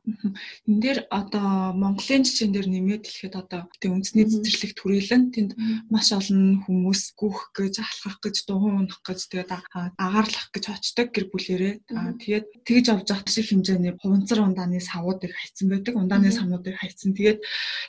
[0.70, 5.50] Энэ дээр одоо Монголын жишээн дээр нэмээд хэлэхэд одоо тийм үндэсний цэцэрлэг түрээлэн тэнд
[5.90, 9.50] маш олон хүмүүс гүөх гэж, алхах гэж, дугуй унах гэж тэгээд
[9.98, 11.74] агаарлах гэж очдог гэр бүлэрээ.
[12.22, 15.98] Тэгээд тэгж авч явах шиг хэмжээний хуванцар ундааны савуудыг хайцсан байдаг.
[15.98, 17.18] Ундааны савнуудыг хайцсан.
[17.18, 17.42] Тэгээд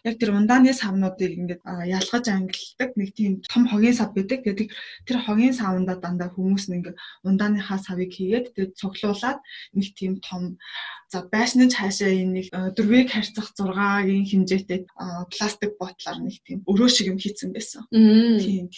[0.10, 1.62] яг тэр ундааны савнуудыг ингээд
[2.00, 4.40] ялгаж ангилдаг нэг тийм том хогийн сав байдаг.
[4.44, 4.72] Тэгээд
[5.08, 6.96] тэр хогийн савнда дандаа хүмүүс нэг
[7.28, 9.40] ундааныхаа савыг хийгээд тэгээд цуглуулад
[9.76, 10.44] нэг тийм том
[11.12, 14.88] За байшны цаашаа энэ нэг дөрвийг харьцах 6-гийн хэмжээтэй
[15.28, 17.84] пластик ботлоор нэг тийм өрөө шиг юм хийцэн байсан.
[17.92, 18.72] Тийм.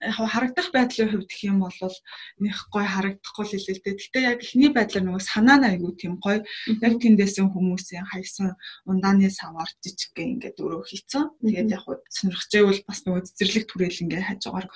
[0.00, 1.76] Яг харагдах байдлын хувьд гэх юм бол
[2.40, 4.00] нэх гой харагдахгүй л хэлээ л дээ.
[4.00, 6.40] Гэтэ яг ихний байдлаар нөгөө санаа нь айгүй тийм гой
[6.80, 8.56] яг тэндээсэн хүмүүсийн хайсан
[8.88, 11.36] ундааны савар жижиг гэ ингээд өрөө хийцэн.
[11.44, 14.66] Тэгээд яг сонирхжээвэл бас нөгөө цэцэрлэг түрэл ингээд хажуугаар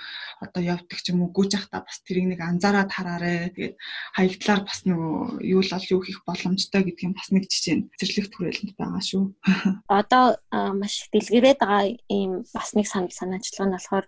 [0.43, 3.55] одоо явдаг ч юм уу гүйж явахдаа бас тэрийг нэг анзаараад хараарэ.
[3.55, 3.75] Тэгээд
[4.17, 8.27] хаягдлаар бас нөгөө юу л ол юу хийх боломжтой гэдгийг бас нэг жишээ нь цэцэрлэг
[8.35, 9.25] түрээлэнд байгаа шүү.
[10.03, 14.07] Одоо маш их дэлгэрээд байгаа ийм бас нэг санал санаачлал нь болохоор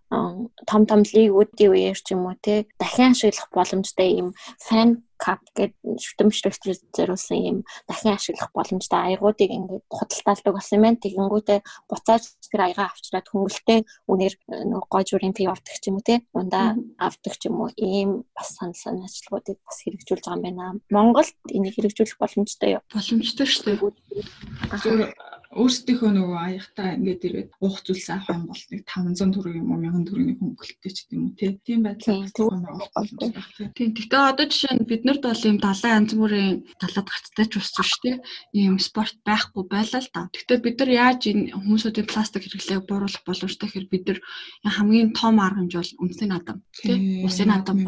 [0.66, 5.72] том том лигүүдийн үеэр ч юм уу те дахин ашиглах боломжтой ийм фан кап гэдэг
[6.04, 7.58] шүтэмжлэгчээр зориулсан юм
[7.88, 11.00] дахин ашиглах боломжтой аягуудыг ингээд худалдаалдаг болсон юм байна.
[11.00, 11.58] Тэгэнгүүтээ
[11.88, 13.80] буцааж тэр аягаа авчраад хөнгөлтэй
[14.12, 14.34] үнээр
[14.68, 18.28] нөгөө гой журийн пи ордог ч юм уу те ундаа авдаг ч юм уу ийм
[18.36, 20.76] бас санал санаачлагуудыг бас хэрэгжүүлж байгаа юм байна.
[20.92, 22.82] Монголд энийг хэрэгжүүлэх боломжтой юу?
[22.92, 25.32] Боломжтой шүү дээ.
[25.54, 29.78] өөрсдийнхөө нөгөө аягтаа ингээд ирээд уух зүйлс авах юм бол нэг 500 төгрөг юм уу
[29.78, 33.70] 1000 төгрөгийн хөнгөлөлттэй ч гэдэм үү тийм байдлаар байгуулах боломжтой тийм.
[33.78, 33.90] Тийм.
[33.94, 37.70] Гэтэ одоо жишээ нь бид нарт бол ийм далайн янз бүрийн далаад гацтай ч ус
[37.70, 38.16] шүү дээ.
[38.58, 40.28] Ийм спорт байхгүй байлаа л да.
[40.34, 44.18] Гэтэ бид нар яаж энэ хүмүүсийн пластик хэрэглээг бууруулах боломжтой гэхээр бид нар
[44.66, 47.26] хамгийн том арга хэмжээ бол үндэсний наадам тийм.
[47.26, 47.78] Усын наадам.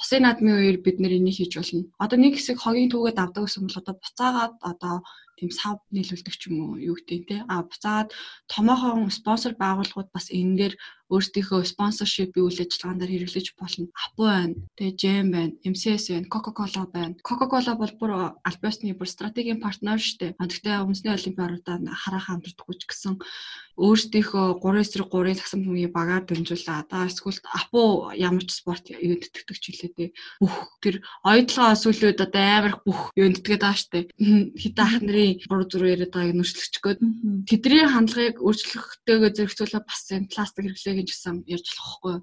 [0.00, 1.86] Усын наадмын үеэр бид нар энийг хийж болно.
[2.02, 4.94] Одоо нэг хэсэг хогийн түүгээд авдаг гэсэн бол одоо буцаагаад одоо
[5.38, 8.08] тийм сав нийлүүлдэг ч юм уу юу гэдэг те а буцаад
[8.52, 10.74] томоохон спонсор байгууллагууд бас энэгээр
[11.12, 13.84] өөрсдийнхөө спонсоршипийн үйл ажиллагаанд хэрэглэж болно.
[14.04, 17.14] Апple байна, тэгээ Jam байна, MCS байна, Coca-Cola байна.
[17.28, 18.12] Coca-Cola бол бүр
[18.48, 20.32] Альбиосны бүр стратегийн партнер шүү дээ.
[20.40, 23.14] Гэхдээ үндэсний олимпиадаар харах хамтдаггүй ч гэсэн
[23.80, 29.24] өөрсдийнхөө 3 эсрэг 3-ын цагсан бүмгийн багаар дамжуулаад одоо эсвэл Апу ямар ч спорт юунд
[29.24, 30.08] тэтгэдэг ч үлээдээ
[30.44, 30.54] бүх
[30.84, 33.98] тэр оюутлогоо сүүлүүд одоо амар бүх юунд тэтгээд байгаа штэ
[34.60, 37.00] хитэ ах нарын 3 4 яриад байгааг нүрслэгчгөөд
[37.48, 42.14] тэдний хандлагыг өөрчлөхтэйгээ зэрэгцүүлээ бас энэ пластик хэрэглээг ч гэсэн ярьж болохгүй.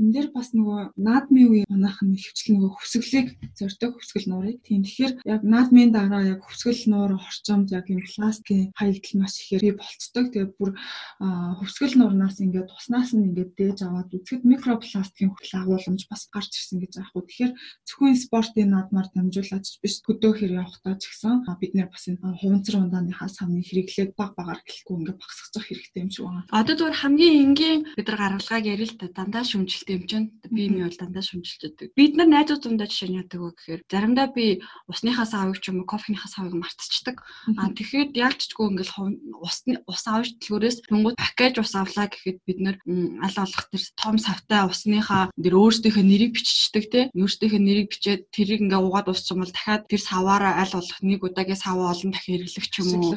[0.00, 3.28] Энд дээр бас нөгөө наадмын үе манайх нь хөвчл нөгөө хөвсгөлийг
[3.58, 4.58] зордог хөвсгөл нуурыг.
[4.64, 9.62] Тийм тэгэхээр яг наадмын дараа яг хөвсгөл нуур орчомд яг юм пластикийн хаягдл маш ихээр
[9.66, 10.24] бий болцдог.
[10.32, 10.70] Тэгээ бүр
[11.18, 16.78] хөвсгөл нуурнаас ингээд туснаас нь ингээд дээж аваад үзэхэд микропластикийн хүртэл агуулмж бас гарч ирсэн
[16.82, 17.22] гэж аахгүй.
[17.26, 17.52] Тэгэхээр
[17.88, 23.30] зөвхөн спортын наадмаар дамжуулаад биш хөдөөхөр явахдаа ч гэсэн бид нэр бас энэ хуванцар ундааныхаа
[23.32, 26.44] самны хэрэглээг баг багаар гэлэхгүй ингээд багсгах хэрэгтэй юм шиг байна.
[26.52, 30.68] Одоо зүгээр хамгийн энгийн бид нар гаргалгааг ярил л та дандаа шүмжилт юм чинь би
[30.68, 31.88] ми бол дандаа шүмжилж байдаг.
[31.96, 34.60] Бид нар найзуудтай жишээ нь яадаг вэ гэхээр заримдаа би
[34.90, 37.16] усныхаа савыг ч юм уу кофеныхаа савыг мартчихдаг.
[37.56, 38.94] Аа тэгэхээр яг ч чгүй ингээл
[39.40, 42.76] усны ус авч дэлгүүрээс тэнгууд пакэж ус авлаа гэхэд бид нар
[43.24, 47.00] аль болох тэр том савтай усныхаа тэр өөрсдийнхөө нэрийг биччихдэг те.
[47.16, 51.60] Өөрсдийнхөө нэрийг бичээд тэрийг ингээ угаад уссан бол дахиад тэр саваараа аль болох нэг удаагийн
[51.60, 53.16] саваа олон дахин хэрэглэх ч юм уу.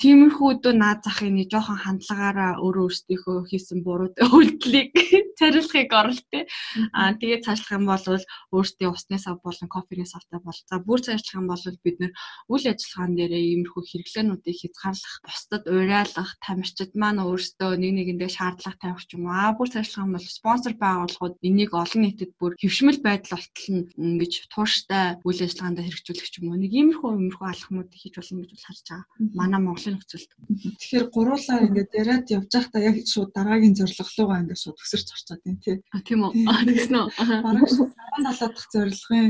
[0.00, 4.90] Тиймэрхүү өдөө наад захын нэг жоохон хандлагаараа өөрөө өөрсдийнхөө хийсэн буруу үйлдэлийг
[5.40, 6.44] царилахыг оролттой.
[6.92, 8.04] Аа тэгээд цаашлах юм бол
[8.52, 12.12] өөрсдийн усны сав болон кофений савтай бол за бүр цаашлах юм бол бид нэр
[12.52, 19.04] үйл ажиллагаан дээрээ иймэрхүү хэрэглээнүүдийг хязгаарлах, бусдад уриалах, тамирчид маань өөрсдөө нэг нэгэндээ шаардлага тавих
[19.08, 19.32] ч юм уу.
[19.32, 23.88] Аа бүр цаашлах юм бол спонсор байгууллагууд энийг олон нийтэд бүр хөвшмөл байдал болтол нь
[23.96, 26.60] ингэж тууштай үйл ажиллагаанд хэрэгжүүлэх ч юм уу.
[26.60, 29.04] Нэг иймэрхүү иймэрхүү алхмууд хийж болно гэж харж байгаа.
[29.40, 30.30] Манай Монголын нөхцөлд.
[30.80, 35.44] Тэгэхээр гуруулаа ингээд яриад явж байхдаа яг шууд дараагийн зорилго руугаа ингээд шууд өсөрч орчоод
[35.44, 35.76] байна тий.
[35.94, 36.32] А тийм үү.
[36.66, 37.08] Тэгсэн үү.
[37.44, 39.28] Бараг 17 дахь зорилгын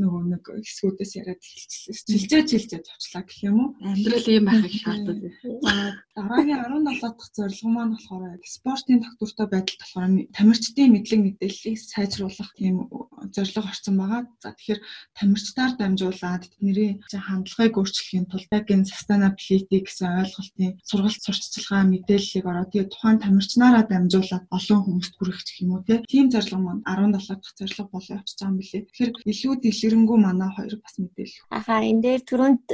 [0.00, 1.96] нөгөө нэг хэсгүүдээс яриад хэлчихлээ.
[2.12, 3.68] Жилжээ жилжээ зочлаа гэх юм уу?
[3.82, 5.18] Амьдрал ийм байхыг шаарддаг.
[5.62, 5.72] За
[6.16, 12.76] дараагийн 17 дахь зорилго маань болохоор спортын тогтвортой байдал болохоор тамирчдын мэдлэг мэдээллийг сайжруулах тийм
[13.34, 14.22] зорилго орсон байгаа.
[14.42, 14.80] За тэгэхээр
[15.18, 22.92] тамирчдаар дамжуулаад тэдний хандлагыг өөрчлөхийн тулд энэ sustainability гэсэн ойлголтын сургалт сурталчилгаа мэдээллийг ороод тэгээ
[22.92, 27.84] тухайн тамирчнаараа дамжуулаад олон хүмүүст хүргэх гэх юм уу тийм зорилго маань 17 дахь зорилго
[27.92, 28.82] болоо явчихж байгаа юм билээ.
[28.86, 29.81] Тэгэхээр илүү дэлгэрэнгүй
[30.16, 31.46] манай хоёр бас мэдээлэл.
[31.50, 32.64] Аха энэ дээр түрүүнд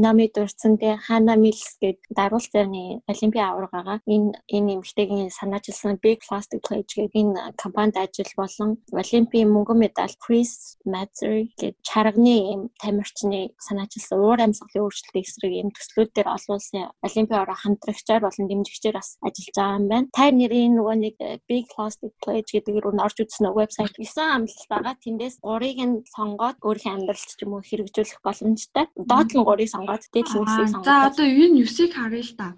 [0.00, 6.20] намид дурдсан те Хана Милс гэдэг даруул цайны олимпийн аваргаага энэ энэ эмэгтэйгийн санаачилсан Big
[6.24, 12.62] Plastic Pledge гэдэг энэ компанид ажил болон олимпийн мөнгөн медаль Chris Mazur гэдэг чарганы юм
[12.80, 18.46] тамирчны санаачилсан уур амьсгалын өөрчлөлтийн эсрэг юм төслүүд дээр олон улсын олимпийн аварга хамтрагчаар болон
[18.48, 20.08] дэмжигчээр бас ажиллаж байгаа юм байна.
[20.16, 21.16] Та нэрийн нөгөө нэг
[21.48, 24.94] Big Plastic Pledge гэдэг рүү орж үзсэн вебсайт 9 амлалт байгаа.
[25.04, 28.86] Тэндээс 3-ыг нь сонгоод сонгоод өөрийнхөө амьдралд ч юм уу хэрэгжүүлэх боломжтой.
[28.94, 29.06] Нь
[29.42, 30.86] 3-ыг сонгоод дээд нь 9-ыг сонгоод.
[30.86, 32.48] За одоо энэ 9-ыг харъя л та.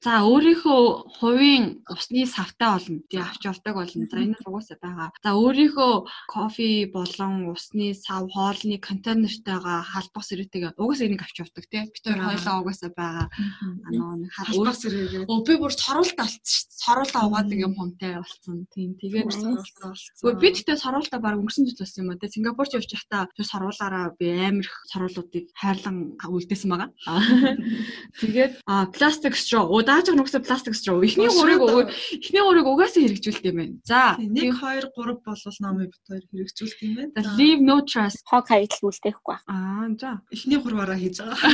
[0.00, 0.82] За өөрийнхөө
[1.20, 2.98] хувийн усны савтай болно.
[3.10, 4.04] Тий авч явдаг болно.
[4.10, 5.08] За энэ угаасаа байгаа.
[5.22, 5.92] За өөрийнхөө
[6.26, 11.84] кофе болон усны сав хоолны контейнертайгаа халбах сэрээтэйгээ угаасаа энийг авч явдаг тий.
[11.86, 13.26] Бид хоёр хоёлаа угаасаа байгаа.
[13.86, 15.28] Анаа нэг халбах сэрээгээ.
[15.28, 16.78] Өө би бүр сорултаа болцсон шүү дээ.
[16.80, 18.64] Сорултаа угаад нэг юм хумтай болсон.
[18.72, 20.16] Тийм тэгээд сорултаа болсон.
[20.16, 22.16] Гэхдээ би тэгтээ сорултаа баг өнгөрсөн жил болсон юм а.
[22.16, 26.90] Тэгээ Сингапурч явж байхдаа тэр сорвуулаараа би амар их сорвуулуудыг хайрлан үлдээсэн байгаа.
[28.20, 28.52] Тэгээд
[28.94, 33.82] пластик straw удааж байгаа нүгсээ пластик straw эхний гурыг эхний гурыг угаасаа хэрэгжүүлдэг юм байна.
[33.82, 34.54] За 1 2
[34.94, 37.34] 3 болвол номыг бит хоёр хэрэгжүүлдэг юм байна.
[37.34, 39.36] Leave no trace хог хаягдл үлдээхгүй.
[39.50, 41.38] Аа за эхний гурваараа хийж байгаа.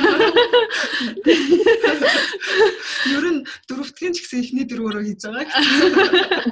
[3.17, 5.49] Ер нь дөрөвдгийн ч гэсэн эхний дөрвөөрөө хийж байгаа.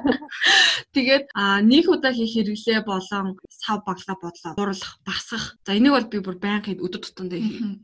[0.95, 1.27] Тэгээд
[1.67, 4.55] нэг удаа хийх хэрэглээ болон сав баглаа бодлоо.
[4.55, 5.59] Дурлах басах.
[5.67, 7.41] За энийг бол би бүр байнгын өдөр тутамдаа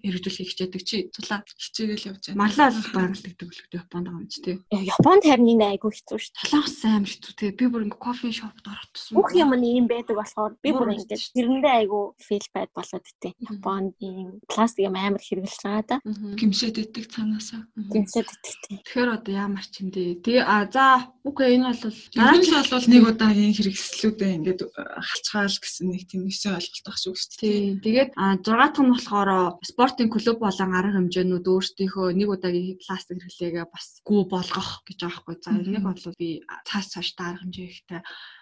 [0.06, 2.40] хэрэгжүүлэхийг хичээдэг чи цулаа хичээгээл явж байна.
[2.46, 4.56] марлаа л байгалагддаг үлгтэй Японд байгаа юм чи тий.
[4.70, 6.48] Японд харин энэ айгүй хэцүү шүү дээ.
[6.50, 7.50] Солонгос амар хэцүү тий.
[7.56, 9.14] Би бүр ингээ кофе шопд орох тусам.
[9.16, 13.32] Бүх юм нь ийм байдаг болохоор би бүр ингээд тэрэндээ айгүй фил байд болоод итэй.
[13.40, 15.96] Японд ийм пластик юм амар хэрэгжилж байгаа да.
[16.38, 17.62] Гимшээд идэх цаанаасаа.
[17.74, 18.76] Гимшээд идэх тий.
[18.84, 20.20] Тэгэхээр одоо яамар ч юм дээ.
[20.20, 20.86] Тэгээ а за
[21.24, 26.52] үгүй энэ бол Дараа нь бол нэг удаагийн хэрэгслүүдээ ингээд халчгаал гэсэн нэг тийм өсөө
[26.58, 27.40] ойлголт байх шүү дээ.
[27.40, 27.58] тий.
[27.84, 29.30] Тэгээд а 6 дахь нь болохоор
[29.64, 35.20] спортын клуб болон арга хэмжээнүүд өөрсдийнхөө нэг удаагийн пластик хэрэглээгээ бас гүү болгох гэж байгаа
[35.20, 35.36] хгүй.
[35.40, 36.28] За нэг бол би
[36.68, 38.00] цааш цааш арга хэмжээ ихтэй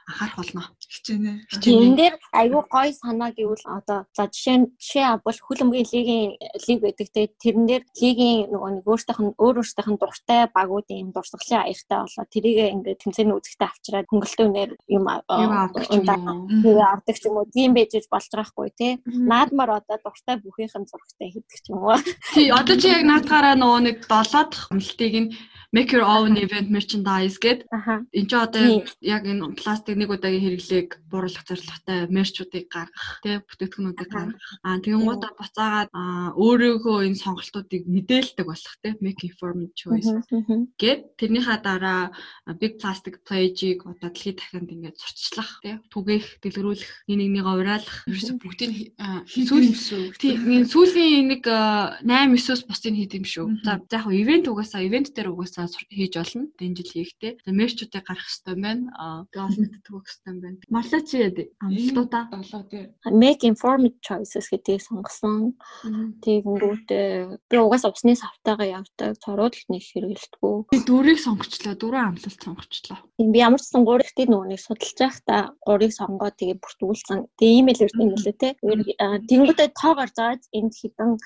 [0.08, 0.62] анхаарах болно.
[0.88, 1.32] Хичээнэ.
[1.68, 6.30] Энэ дээр айгүй гоё санаа гэвэл одоо за жишээ нь жишээ бол хөлбөмбөгийн лигийн
[6.64, 11.12] лиг байдаг те тэрэн дээр лигийн нөгөө нэг өөртөөх нь өөр өөртөөх нь дуртай багуудын
[11.12, 12.24] дурсгалын аяртай болоо.
[12.32, 15.04] Тэрийг ингээд тэмцээний үзэгтээ авчираад хөнгөлтөө нэр юм
[16.96, 17.52] авдаг ч юм уу.
[17.52, 18.88] тийм байж болж байгаахгүй те.
[19.04, 22.00] Наадмаар одоо дуртай бүхийнхэн зургтай хийдэг ч юм уу.
[22.32, 25.28] Тий одоо чи яг наадгаараа нөгөө нэг 7 дахь амлалтыг нь
[25.72, 27.66] make your own event merchandise гэдэг.
[28.12, 34.08] Энд чи одоо яг энэ пластик нэг удаагийн хэрэглээг бууруулах зорилготой мерчүүдийг гаргах тий бүтээгдэхүүнүүдийг
[34.08, 34.40] гаргах.
[34.64, 35.90] Аа тэгэнгүүтээ буцаагаад
[36.40, 40.08] өөрийнхөө энэ сонголтуудыг мэдээлдэг болох тий make informed choice
[40.80, 41.00] гэд.
[41.20, 42.02] Тэрнийхаа дараа
[42.56, 48.40] big plastic plage-ийг одоо дэлхийд дахинд ингээд зурчлах тий түгээх дэлгэрүүлэх нэг нэгнийгээ уриалах ерөөсө
[48.40, 48.96] бүгдийг
[49.26, 53.46] сүүл тий энэ сүүлийн нэг 8 9-оос бусдыг хийд юм шүү.
[53.64, 56.46] За яг ивент угаасаа ивент дээр угаасаа хийж болно.
[56.62, 57.32] Энэ жил хийхдээ.
[57.42, 59.26] За мерчүүдийг гаргах хэрэгтэй байна.
[59.32, 60.58] Тэгээ олон нийтэд төгөх хэрэгтэй байна.
[60.70, 61.32] Марлаа чи яа
[61.64, 62.84] амлалтуудаа долоо тий.
[63.10, 65.58] Make informed choices гэдгийг сонгосон.
[66.22, 66.88] Тэгэнгүүт
[67.50, 69.18] би угаасаа усны савтайгаа явдаг.
[69.18, 70.56] Цорууд л нэг хэрэгэлдэггүй.
[70.70, 71.74] Би дөрийг сонгочлоо.
[71.74, 72.98] Дөрөв амлалт сонгочлоо.
[73.18, 77.18] Тийм би ямар ч сан гурыг тий нөгөө нэг судалж байхдаа гурыг сонгоод тэгээ бүртгүүлсэн.
[77.38, 78.52] Тэгээ имэйл ирсэн юм лээ тий.
[78.62, 81.18] Тэнгүүтээ тоо гарч байгаа энд хитэн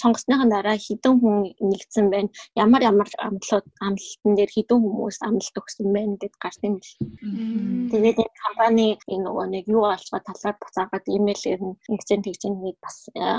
[0.00, 2.30] сонгосныхан дараа хідэн хүн нэгдсэн байна.
[2.56, 6.92] Ямар ямар амлалт амлалтан дээр хідэн хүмүүс амлалт өгсөн байна гэд гарсан юм л.
[7.92, 11.60] Тэгээд энэ компани энэ нөгөө нэг юу байгаа талаар буцаагаад имэйлээр
[11.92, 12.96] нэгцэн тэгжэн нэг бас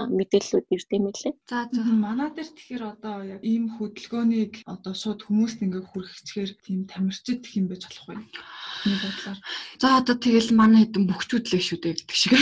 [0.09, 1.33] мэдээллүүд ирд юм лээ.
[1.49, 6.79] За зөвхөн манай дээр тэгэхээр одоо яг ийм хөдөлгөөнийг одоо шууд хүмүүст ингээ хүргэчихээр тийм
[6.87, 8.23] тамирчид гэх юм байж болох байх.
[8.85, 9.39] Нэг бодлоор.
[9.81, 12.33] За одоо тэгэл манай хэдэн бөхчүүдлээ шүү дээ гэдэг шиг.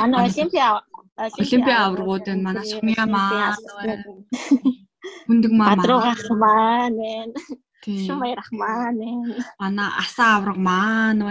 [0.00, 0.80] Манай олимпиа
[1.16, 3.56] Олимпиа аваргууд энэ манай Сумья маа
[5.26, 7.10] хүндэг маа Бадруугах маа нэ.
[8.04, 9.08] Шумайр ах маа нэ.
[9.60, 11.24] Манай асаа авраг маа нэ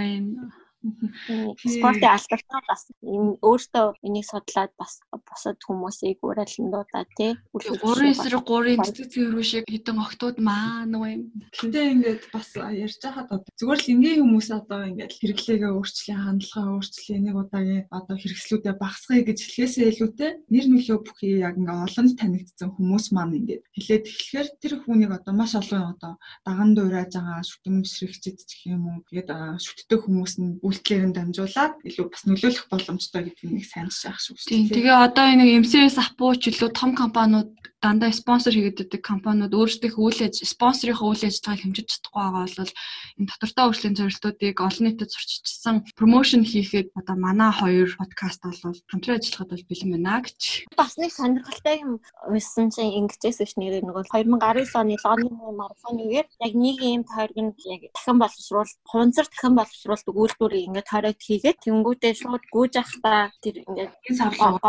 [1.65, 7.33] спортын алдартай бас энэ өөртөө энийг судлаад бас бусад хүмүүсийг уриалсан дуудаа тий.
[7.53, 11.21] 3 эсрэг 3-ын цэцэг цэврүү шиг хитэн октод маань уу юм.
[11.55, 16.67] Гэтэ ингээд бас ярьж байхад одоо зүгээр л энгийн хүмүүс одоо ингээд хэрэглээгээ өөрчлөе, хандлагаа
[16.77, 22.13] өөрчлөе, нэг удаагийн одоо хэрэгслүүдэд багасгая гэж хэлхээсээ илүүтэй нэр нөлөө бүхий яг ингээд олонд
[22.19, 26.13] танигдсан хүмүүс маань ингээд хэлээд эхлэхээр тэр хүнийг одоо маш олон одоо
[26.45, 29.05] даган дуурайж байгаа шүтэмжрэгчд ч гэх юм уу.
[29.09, 29.29] Тэгээд
[29.65, 34.35] шүтдэг хүмүүс нь үйлдэлээр нь дамжуулаад илүү бас нөлөөлөх боломжтой гэдэг нэг сайн шаах шүү.
[34.43, 34.67] Тийм.
[34.67, 37.55] Тэгээ одоо энэ MCS апууч илүү том компаниуд
[37.85, 42.73] дандаа спонсор хийгээд байдаг компаниуд өөрсдийнхөө үйл аж спонсорынхоо үйл ажиллагааг хэмжиж чадахгүй байгаа бол
[43.19, 49.17] энэ доктортой өөрчлөлийн зорилтуудыг олон нийтэд зурчилсан промошн хийхэд одоо манай хоёр подкаст бол хамтран
[49.21, 50.41] ажиллахад бол бэлэн байна гэж.
[50.73, 51.91] Бас нэг сонирхолтой юм
[52.25, 57.53] байсан чинь ингэжсэн ш нэрээ нөгөө 2019 оны Лондон марафоныг яг нэг ийм тойрог нь
[57.69, 63.55] яг дахин боловсруул хунцар дахин боловсруулалт үйлдвэрийг ингээд тойрогт хийгээд тэнгүүтээ шууд гүйж ахта тэр
[63.63, 64.59] ингээд савлаа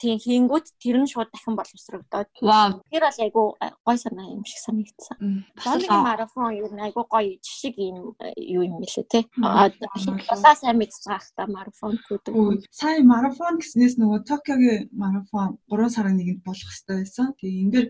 [0.00, 2.28] тийм хийнгүүт тэр нь шууд дахин боловсрогдоод.
[2.90, 3.42] Тэр бол айгу
[3.84, 5.44] гой санаа юм шиг санагдсан.
[5.64, 9.20] Лондонгийн марафон юу нэг айгу гой жишг юм юу юм лээ те.
[9.42, 9.70] Аа
[10.56, 12.32] сайн мэдж байгаа та марафон гэдэг.
[12.72, 17.34] Сайн марафон гэснээс нөгөө Токиогийн марафон 3 сарын нэгэнд болох хэрэгтэй байсан.
[17.38, 17.86] Тэгээ дэр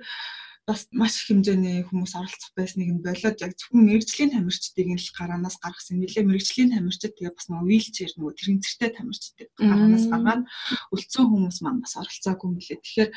[0.68, 5.16] бас маш их хэмжээний хүмүүс оролцох байсныг нь болоод яг зөвхөн мэрэгжлийн тамирчдыг нь л
[5.16, 5.96] гараанаас гаргасан.
[6.04, 10.42] Нилээ мэрэгжлийн тамирчид тэгээ бас нөгөө вилчээр нөгөө тэрэгцэртэй тамирчдыг гараанаас гаргаад
[10.92, 12.78] үлдсэн хүмүүс маань бас оролцоогүй юм лээ.
[12.84, 13.10] Тэгэхээр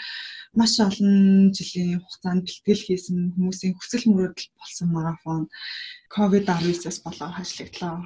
[0.56, 1.12] маш олон
[1.52, 5.44] жилийн хугацаанд бэлтгэл хийсэн хүмүүсийн хүсэл мөрөөдөл болсон марафон
[6.12, 8.04] ковид-19-ээс болоод хашлагдлаа.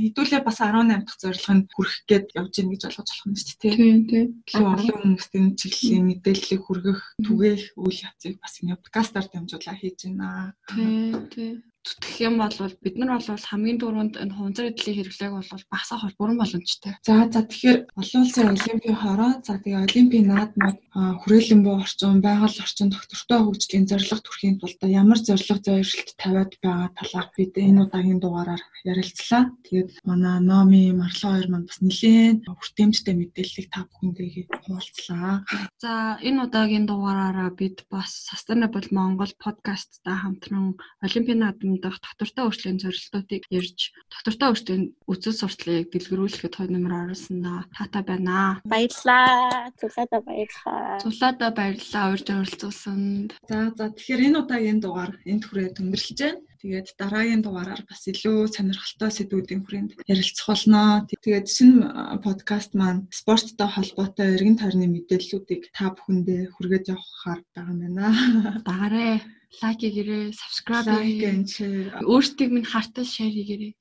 [0.00, 3.56] Хэдүүлээ бас 18 дахь зорилго нь хүрэх гээд явж гин гэж ойлгож болох юм шүү
[3.60, 3.74] дээ.
[3.76, 4.26] Тийм тийм.
[4.56, 10.54] Олон хүмүүстийн чиглэлийн мэдээллийг хүргэх, түгээх үйл явцыг бас энэ подкастаар дамжуулаад хийж байна.
[10.68, 11.56] Тийм тийм.
[11.86, 16.18] Зүтгэх юм бол бид нар бол хамгийн түрүүнд энэ хунзар эдлийн хэрэглээг бол багасгах бол
[16.18, 16.92] бүрэн боломжтой.
[17.06, 20.78] За за тэгэхээр олон улсын олимпийн хороо за тэгээ олимпийн наадмууд
[21.22, 26.90] хүрээлэн буй орчин, байгаль орчин доктортой хөгжлийн зорилго төрхийн тулд ямар зорилго зорилт тавиад байгаа
[26.98, 29.42] талаар бид энэ удаагийн дугаараар ярилцлаа.
[29.66, 35.44] Тэгээд манай Номи Марло хоёр маань бас нэлээд хүртээмжтэй мэдээллийг та бүхэндээ хуваалцлаа.
[35.82, 41.44] За энэ удаагийн дугаараараа бид бас Sustainable Монгол подкасттай хамтран олимпийн
[41.76, 48.02] наадам дах доктортой хөгжлийн зорилтуудыг ярьж доктортой хөгжлийн үзэл сурталыг дэлгэрүүлэхэд хоёр нэмэр оруулсандаа таатай
[48.02, 48.60] байна.
[48.64, 49.70] Баярлалаа.
[49.80, 51.00] Цулаада баярлалаа.
[51.02, 53.30] Цулаада баярлалаа урьд оролцуулсанд.
[53.48, 56.40] За за тэгэхээр энэ удаагийн дугаар энд хүрээ төнгөрлөж байна.
[56.66, 61.06] Тэгээд дараагийн дугаараар бас илүү сонирхолтой сэдвүүдийн хүрээнд ярилцах болно.
[61.06, 67.78] Тэгээд шинэ подкаст маань спорттой холбоотой эргэн тойрны мэдээллүүдийг та бүхэндээ хүргэж явахаар байгаа юм
[67.86, 68.06] байна.
[68.66, 69.22] Дагаарай
[69.62, 72.02] лайк хийгээрэй, subscribe хийгээрэй.
[72.02, 73.72] Өөрсдийг минь хартаа share хийгээрэй.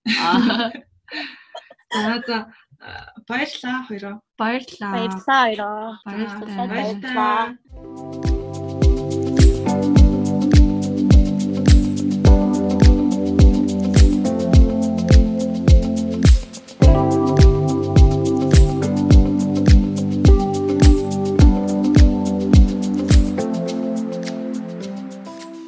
[1.89, 2.37] За за
[3.25, 4.15] баярлалаа хоёроо.
[4.37, 4.93] Баярлалаа.
[4.93, 5.89] Баярлалаа хоёроо.
[6.69, 7.49] Баярлалаа.